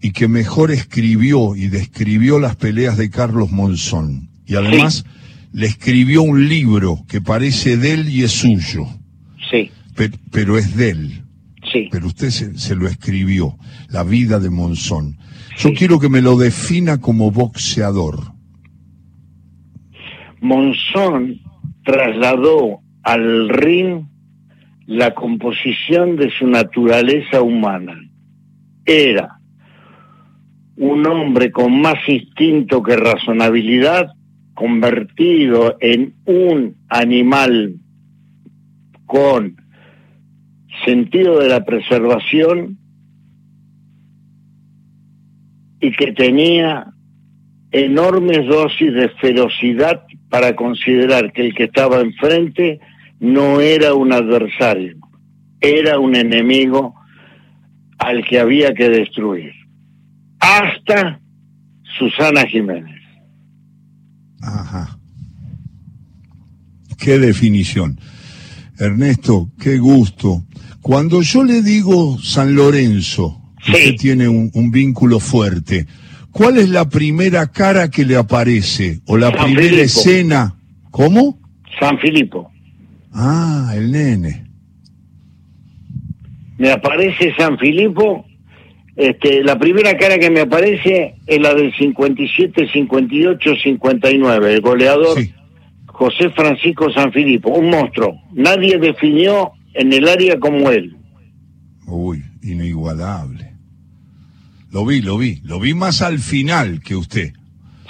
y 0.00 0.10
que 0.10 0.26
mejor 0.26 0.72
escribió 0.72 1.54
y 1.54 1.68
describió 1.68 2.40
las 2.40 2.56
peleas 2.56 2.96
de 2.96 3.08
Carlos 3.08 3.52
Monzón. 3.52 4.29
Y 4.50 4.56
además 4.56 5.04
le 5.52 5.66
escribió 5.66 6.22
un 6.22 6.48
libro 6.48 6.98
que 7.08 7.20
parece 7.20 7.76
de 7.76 7.92
él 7.94 8.08
y 8.08 8.24
es 8.24 8.32
suyo, 8.32 8.84
Sí, 9.50 9.70
pe- 9.96 10.10
pero 10.32 10.58
es 10.58 10.76
de 10.76 10.90
él. 10.90 11.22
sí. 11.72 11.88
Pero 11.90 12.08
usted 12.08 12.30
se, 12.30 12.58
se 12.58 12.74
lo 12.74 12.88
escribió, 12.88 13.56
La 13.88 14.02
vida 14.02 14.38
de 14.40 14.50
Monzón. 14.50 15.16
Yo 15.56 15.68
Sí. 15.70 15.74
quiero 15.76 15.98
que 16.00 16.08
me 16.08 16.20
lo 16.20 16.36
defina 16.36 17.00
como 17.00 17.30
boxeador. 17.30 18.32
Monzón 20.40 21.40
trasladó 21.84 22.80
al 23.02 23.48
ring 23.48 24.04
la 24.86 25.14
composición 25.14 26.16
de 26.16 26.30
su 26.30 26.46
naturaleza 26.46 27.42
humana. 27.42 27.94
Era 28.84 29.38
un 30.76 31.06
hombre 31.06 31.52
con 31.52 31.80
más 31.80 31.98
instinto 32.08 32.82
que 32.82 32.96
razonabilidad, 32.96 34.12
convertido 34.60 35.78
en 35.80 36.16
un 36.26 36.76
animal 36.90 37.76
con 39.06 39.56
sentido 40.84 41.38
de 41.38 41.48
la 41.48 41.64
preservación 41.64 42.76
y 45.80 45.90
que 45.92 46.12
tenía 46.12 46.92
enormes 47.72 48.46
dosis 48.46 48.92
de 48.92 49.08
ferocidad 49.08 50.02
para 50.28 50.54
considerar 50.54 51.32
que 51.32 51.46
el 51.46 51.54
que 51.54 51.64
estaba 51.64 52.00
enfrente 52.00 52.80
no 53.18 53.62
era 53.62 53.94
un 53.94 54.12
adversario, 54.12 54.98
era 55.62 55.98
un 55.98 56.16
enemigo 56.16 56.96
al 57.96 58.26
que 58.26 58.38
había 58.38 58.74
que 58.74 58.90
destruir. 58.90 59.54
Hasta 60.38 61.18
Susana 61.98 62.42
Jiménez. 62.46 62.99
Ajá. 64.40 64.98
Qué 66.98 67.18
definición. 67.18 67.98
Ernesto, 68.78 69.50
qué 69.58 69.78
gusto. 69.78 70.44
Cuando 70.80 71.22
yo 71.22 71.44
le 71.44 71.62
digo 71.62 72.18
San 72.22 72.54
Lorenzo, 72.54 73.36
Sí. 73.64 73.72
usted 73.72 73.96
tiene 73.96 74.28
un, 74.28 74.50
un 74.54 74.70
vínculo 74.70 75.20
fuerte, 75.20 75.86
¿cuál 76.30 76.56
es 76.58 76.70
la 76.70 76.88
primera 76.88 77.46
cara 77.48 77.90
que 77.90 78.06
le 78.06 78.16
aparece? 78.16 79.00
¿O 79.06 79.18
la 79.18 79.30
San 79.30 79.44
primera 79.44 79.62
Filipo. 79.68 79.82
escena? 79.84 80.54
¿Cómo? 80.90 81.38
San 81.78 81.98
Filipo. 81.98 82.50
Ah, 83.12 83.72
el 83.74 83.90
nene. 83.92 84.46
Me 86.58 86.70
aparece 86.70 87.34
San 87.36 87.58
Filipo. 87.58 88.24
Este, 89.00 89.42
la 89.42 89.58
primera 89.58 89.96
cara 89.96 90.18
que 90.18 90.28
me 90.30 90.40
aparece 90.40 91.14
es 91.26 91.40
la 91.40 91.54
del 91.54 91.72
57, 91.74 92.68
58, 92.70 93.50
59, 93.62 94.54
el 94.54 94.60
goleador 94.60 95.18
Sí. 95.18 95.32
José 95.86 96.28
Francisco 96.30 96.90
San 96.92 97.10
Filipo, 97.12 97.50
un 97.50 97.70
monstruo. 97.70 98.20
Nadie 98.34 98.78
definió 98.78 99.52
en 99.74 99.92
el 99.92 100.06
área 100.08 100.38
como 100.38 100.70
él. 100.70 100.96
Uy, 101.86 102.22
inigualable. 102.42 103.52
Lo 104.70 104.84
vi, 104.84 105.00
lo 105.00 105.16
vi. 105.18 105.40
Lo 105.44 105.58
vi 105.60 105.72
más 105.74 106.02
al 106.02 106.18
final 106.18 106.80
que 106.82 106.94
usted. 106.96 107.32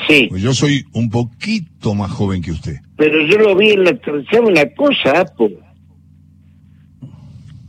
Sí, 0.09 0.27
Pues 0.31 0.43
yo 0.43 0.55
soy 0.55 0.85
un 0.93 1.11
poquito 1.11 1.95
más 1.95 2.11
joven 2.11 2.41
que 2.41 2.53
usted. 2.53 2.77
pero 2.97 3.27
yo 3.27 3.37
lo 3.39 3.55
vi 3.57 3.71
en 3.71 3.85
la... 3.85 3.99
¿Sabe 4.31 4.47
una 4.47 4.65
cosa, 4.77 5.21
Apo? 5.23 5.51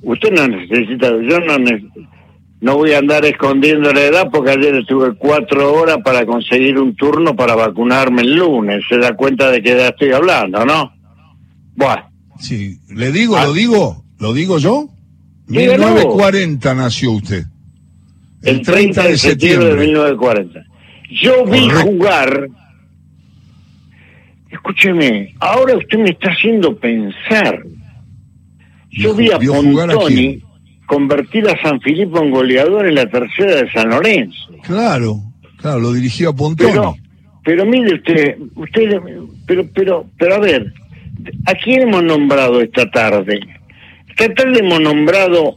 Usted 0.02 0.32
no 0.32 0.48
necesita... 0.48 1.10
Yo 1.10 1.40
no, 1.42 1.58
ne- 1.60 1.88
no 2.62 2.78
voy 2.78 2.94
a 2.94 3.00
andar 3.00 3.26
escondiendo 3.26 3.92
la 3.92 4.02
edad 4.02 4.30
porque 4.32 4.52
ayer 4.52 4.76
estuve 4.76 5.16
cuatro 5.16 5.74
horas 5.74 5.98
para 6.04 6.26
conseguir 6.26 6.78
un 6.80 6.96
turno 6.96 7.36
para 7.36 7.56
vacunarme 7.56 8.22
el 8.22 8.36
lunes. 8.36 8.84
Se 8.88 8.98
da 8.98 9.16
cuenta 9.16 9.50
de 9.52 9.62
qué 9.62 9.72
edad 9.72 9.90
estoy 9.90 10.12
hablando, 10.14 10.66
¿no? 10.66 10.94
Bueno, 11.76 12.10
Sí, 12.40 12.80
le 12.90 13.12
digo, 13.12 13.36
Ah. 13.38 13.46
lo 13.46 13.54
digo, 13.54 14.04
lo 14.20 14.34
digo 14.34 14.58
yo. 14.58 14.88
Dígalo. 15.48 15.88
1940 15.90 16.74
nació 16.74 17.12
usted. 17.12 17.44
El 18.42 18.62
30 18.64 19.04
de 19.04 19.18
septiembre 19.18 19.76
de 19.76 19.76
1940. 19.88 20.64
Yo 21.12 21.46
vi 21.46 21.70
jugar, 21.70 22.48
escúcheme, 24.50 25.34
ahora 25.40 25.78
usted 25.78 25.98
me 26.00 26.10
está 26.12 26.32
haciendo 26.32 26.76
pensar. 26.78 27.64
Yo 28.90 29.14
vi 29.14 29.32
a 29.32 29.38
Pontoni 29.40 30.42
convertir 30.92 31.48
a 31.48 31.58
San 31.62 31.80
Filipo 31.80 32.22
en 32.22 32.32
goleador 32.32 32.86
en 32.86 32.96
la 32.96 33.10
tercera 33.10 33.62
de 33.62 33.72
San 33.72 33.90
Lorenzo. 33.90 34.52
Claro, 34.62 35.22
claro, 35.56 35.80
lo 35.80 35.94
dirigía 35.94 36.28
a 36.28 36.34
Pontoni. 36.34 36.70
Pero, 36.70 36.96
pero 37.46 37.66
mire 37.66 37.96
usted, 37.96 38.38
usted, 38.56 39.00
pero, 39.48 39.70
pero, 39.74 40.06
pero 40.20 40.36
a 40.36 40.40
ver, 40.40 40.74
¿a 41.46 41.54
quién 41.54 41.84
hemos 41.84 42.04
nombrado 42.04 42.60
esta 42.60 42.92
tarde? 42.92 43.40
Esta 44.10 44.34
tarde 44.34 44.60
hemos 44.60 44.82
nombrado 44.82 45.56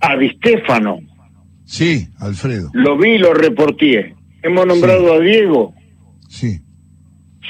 a 0.00 0.16
Di 0.16 0.30
Stefano. 0.30 1.00
Sí, 1.66 2.08
Alfredo. 2.18 2.70
Lo 2.72 2.96
vi, 2.96 3.18
lo 3.18 3.34
reporté. 3.34 4.14
Hemos 4.42 4.66
nombrado 4.66 5.12
a 5.12 5.20
Diego. 5.20 5.74
Sí. 6.30 6.60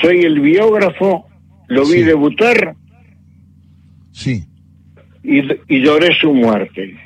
Soy 0.00 0.22
el 0.22 0.40
biógrafo, 0.40 1.28
lo 1.68 1.86
vi 1.86 2.02
debutar. 2.02 2.74
Sí. 4.10 4.42
Y, 5.22 5.38
y 5.68 5.84
lloré 5.84 6.12
su 6.20 6.34
muerte. 6.34 6.98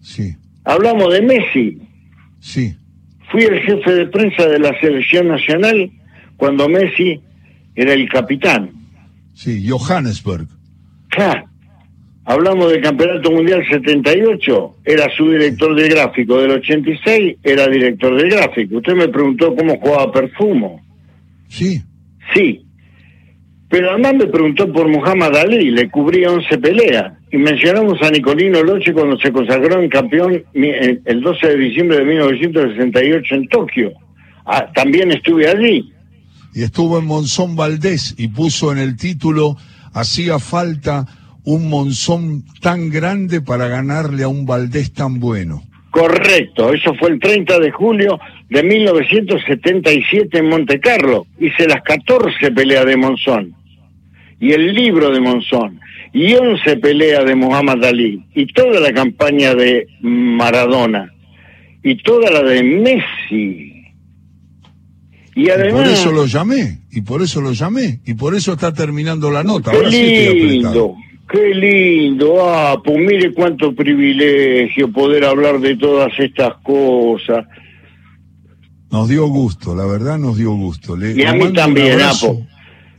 Sí. 0.00 0.34
Hablamos 0.64 1.12
de 1.12 1.22
Messi. 1.22 1.78
Sí. 2.40 2.74
Fui 3.30 3.42
el 3.42 3.60
jefe 3.60 3.94
de 3.94 4.06
prensa 4.06 4.46
de 4.46 4.58
la 4.58 4.78
selección 4.80 5.28
nacional 5.28 5.90
cuando 6.36 6.68
Messi 6.68 7.20
era 7.74 7.92
el 7.92 8.08
capitán. 8.08 8.70
Sí, 9.34 9.66
Johannesburg. 9.68 10.48
Claro. 11.08 11.44
Hablamos 12.24 12.70
del 12.70 12.82
Campeonato 12.82 13.30
Mundial 13.30 13.64
78, 13.68 14.76
era 14.84 15.08
su 15.16 15.30
director 15.30 15.74
de 15.74 15.88
gráfico, 15.88 16.40
del 16.40 16.52
86 16.52 17.38
era 17.42 17.66
director 17.66 18.14
de 18.20 18.28
gráfico. 18.28 18.76
Usted 18.76 18.94
me 18.94 19.08
preguntó 19.08 19.54
cómo 19.56 19.78
jugaba 19.78 20.12
Perfumo. 20.12 20.80
Sí. 21.48 21.82
Sí. 22.34 22.64
Pero 23.70 23.92
además 23.92 24.14
me 24.14 24.26
preguntó 24.26 24.70
por 24.72 24.88
Muhammad 24.88 25.36
Ali, 25.36 25.70
le 25.70 25.88
cubría 25.88 26.32
11 26.32 26.58
peleas. 26.58 27.12
Y 27.30 27.36
mencionamos 27.36 28.02
a 28.02 28.10
Nicolino 28.10 28.64
Loche 28.64 28.92
cuando 28.92 29.16
se 29.16 29.30
consagró 29.30 29.80
en 29.80 29.88
campeón 29.88 30.42
el 30.52 31.20
12 31.20 31.46
de 31.46 31.56
diciembre 31.56 31.98
de 31.98 32.04
1968 32.04 33.34
en 33.36 33.48
Tokio. 33.48 33.92
Ah, 34.44 34.66
también 34.74 35.12
estuve 35.12 35.48
allí. 35.48 35.88
Y 36.52 36.64
estuvo 36.64 36.98
en 36.98 37.06
Monzón 37.06 37.54
Valdés 37.54 38.16
y 38.18 38.26
puso 38.26 38.72
en 38.72 38.78
el 38.78 38.96
título, 38.96 39.56
hacía 39.94 40.40
falta 40.40 41.06
un 41.44 41.70
Monzón 41.70 42.44
tan 42.60 42.90
grande 42.90 43.40
para 43.40 43.68
ganarle 43.68 44.24
a 44.24 44.28
un 44.28 44.46
Valdés 44.46 44.92
tan 44.92 45.20
bueno. 45.20 45.62
Correcto, 45.92 46.72
eso 46.72 46.92
fue 46.94 47.10
el 47.10 47.20
30 47.20 47.60
de 47.60 47.70
julio 47.70 48.18
de 48.48 48.64
1977 48.64 50.38
en 50.38 50.48
Monte 50.48 50.80
Carlo. 50.80 51.26
Hice 51.38 51.68
las 51.68 51.82
14 51.82 52.50
peleas 52.50 52.84
de 52.84 52.96
Monzón 52.96 53.59
y 54.40 54.52
el 54.52 54.74
libro 54.74 55.10
de 55.10 55.20
Monzón 55.20 55.78
y 56.12 56.34
11 56.34 56.76
peleas 56.78 57.24
de 57.26 57.34
Muhammad 57.34 57.84
Ali 57.84 58.24
y 58.34 58.46
toda 58.46 58.80
la 58.80 58.92
campaña 58.92 59.54
de 59.54 59.86
Maradona 60.00 61.12
y 61.82 62.02
toda 62.02 62.30
la 62.30 62.42
de 62.42 62.62
Messi. 62.62 63.76
Y 65.36 65.48
además... 65.48 65.82
por 65.82 65.92
eso 65.92 66.12
lo 66.12 66.26
llamé, 66.26 66.80
y 66.90 67.02
por 67.02 67.22
eso 67.22 67.40
lo 67.40 67.52
llamé, 67.52 68.00
y 68.04 68.14
por 68.14 68.34
eso 68.34 68.52
está 68.52 68.74
terminando 68.74 69.30
la 69.30 69.44
nota. 69.44 69.70
Ahora 69.70 69.88
lindo. 69.88 70.96
Qué 71.30 71.54
lindo, 71.54 72.44
ah, 72.50 72.82
pues 72.84 72.98
mire 72.98 73.32
cuánto 73.32 73.72
privilegio 73.72 74.90
poder 74.90 75.24
hablar 75.24 75.60
de 75.60 75.76
todas 75.76 76.12
estas 76.18 76.54
cosas. 76.62 77.46
Nos 78.90 79.08
dio 79.08 79.28
gusto, 79.28 79.76
la 79.76 79.86
verdad 79.86 80.18
nos 80.18 80.36
dio 80.36 80.50
gusto. 80.50 80.96
y 81.00 81.22
a 81.22 81.32
mí 81.32 81.52
también, 81.52 82.00
Apo. 82.00 82.44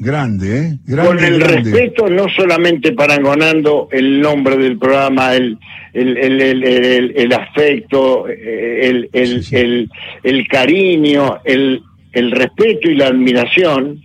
Grande, 0.04 0.58
¿eh? 0.58 0.96
Con 0.96 1.24
el 1.24 1.40
respeto, 1.40 2.10
no 2.10 2.28
solamente 2.30 2.92
parangonando 2.94 3.88
el 3.92 4.20
nombre 4.20 4.58
del 4.58 4.80
programa, 4.80 5.36
el, 5.36 5.60
el, 5.94 6.18
el, 6.18 7.14
el, 7.16 7.34
afecto, 7.34 8.28
el, 8.28 9.12
el, 9.14 9.90
el 10.24 10.48
cariño, 10.48 11.42
el, 11.46 11.84
el 12.14 12.32
respeto 12.32 12.90
y 12.90 12.96
la 12.96 13.10
admiración, 13.10 14.02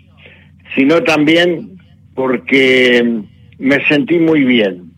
sino 0.74 1.02
también 1.02 1.78
porque 2.14 3.22
me 3.58 3.88
sentí 3.88 4.18
muy 4.18 4.44
bien. 4.44 4.92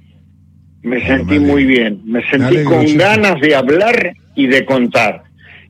Me 0.82 1.06
sentí 1.06 1.38
muy 1.38 1.64
bien. 1.64 2.00
Me 2.06 2.28
sentí 2.28 2.64
con 2.64 2.84
ganas 2.96 3.40
de 3.40 3.54
hablar 3.54 4.14
y 4.34 4.48
de 4.48 4.64
contar. 4.64 5.22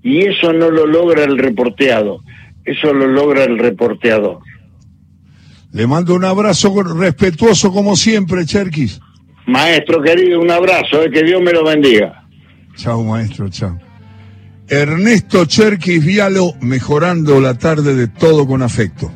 Y 0.02 0.24
eso 0.24 0.54
no 0.54 0.70
lo 0.70 0.86
logra 0.86 1.24
el 1.24 1.36
reporteado. 1.36 2.22
Eso 2.64 2.94
lo 2.94 3.06
logra 3.06 3.44
el 3.44 3.58
reporteador. 3.58 4.38
Le 5.72 5.86
mando 5.86 6.14
un 6.14 6.24
abrazo 6.24 6.82
respetuoso 6.82 7.72
como 7.72 7.96
siempre, 7.96 8.46
Cherkis. 8.46 9.00
Maestro 9.46 10.02
querido, 10.02 10.40
un 10.40 10.50
abrazo, 10.50 11.02
eh, 11.02 11.10
que 11.10 11.22
Dios 11.22 11.40
me 11.42 11.52
lo 11.52 11.64
bendiga. 11.64 12.24
Chao, 12.76 13.02
maestro, 13.02 13.48
chao. 13.48 13.78
Ernesto 14.68 15.46
Cherkis 15.46 16.04
Vialo, 16.04 16.54
mejorando 16.60 17.40
la 17.40 17.54
tarde 17.54 17.94
de 17.94 18.08
todo 18.08 18.46
con 18.46 18.62
afecto. 18.62 19.10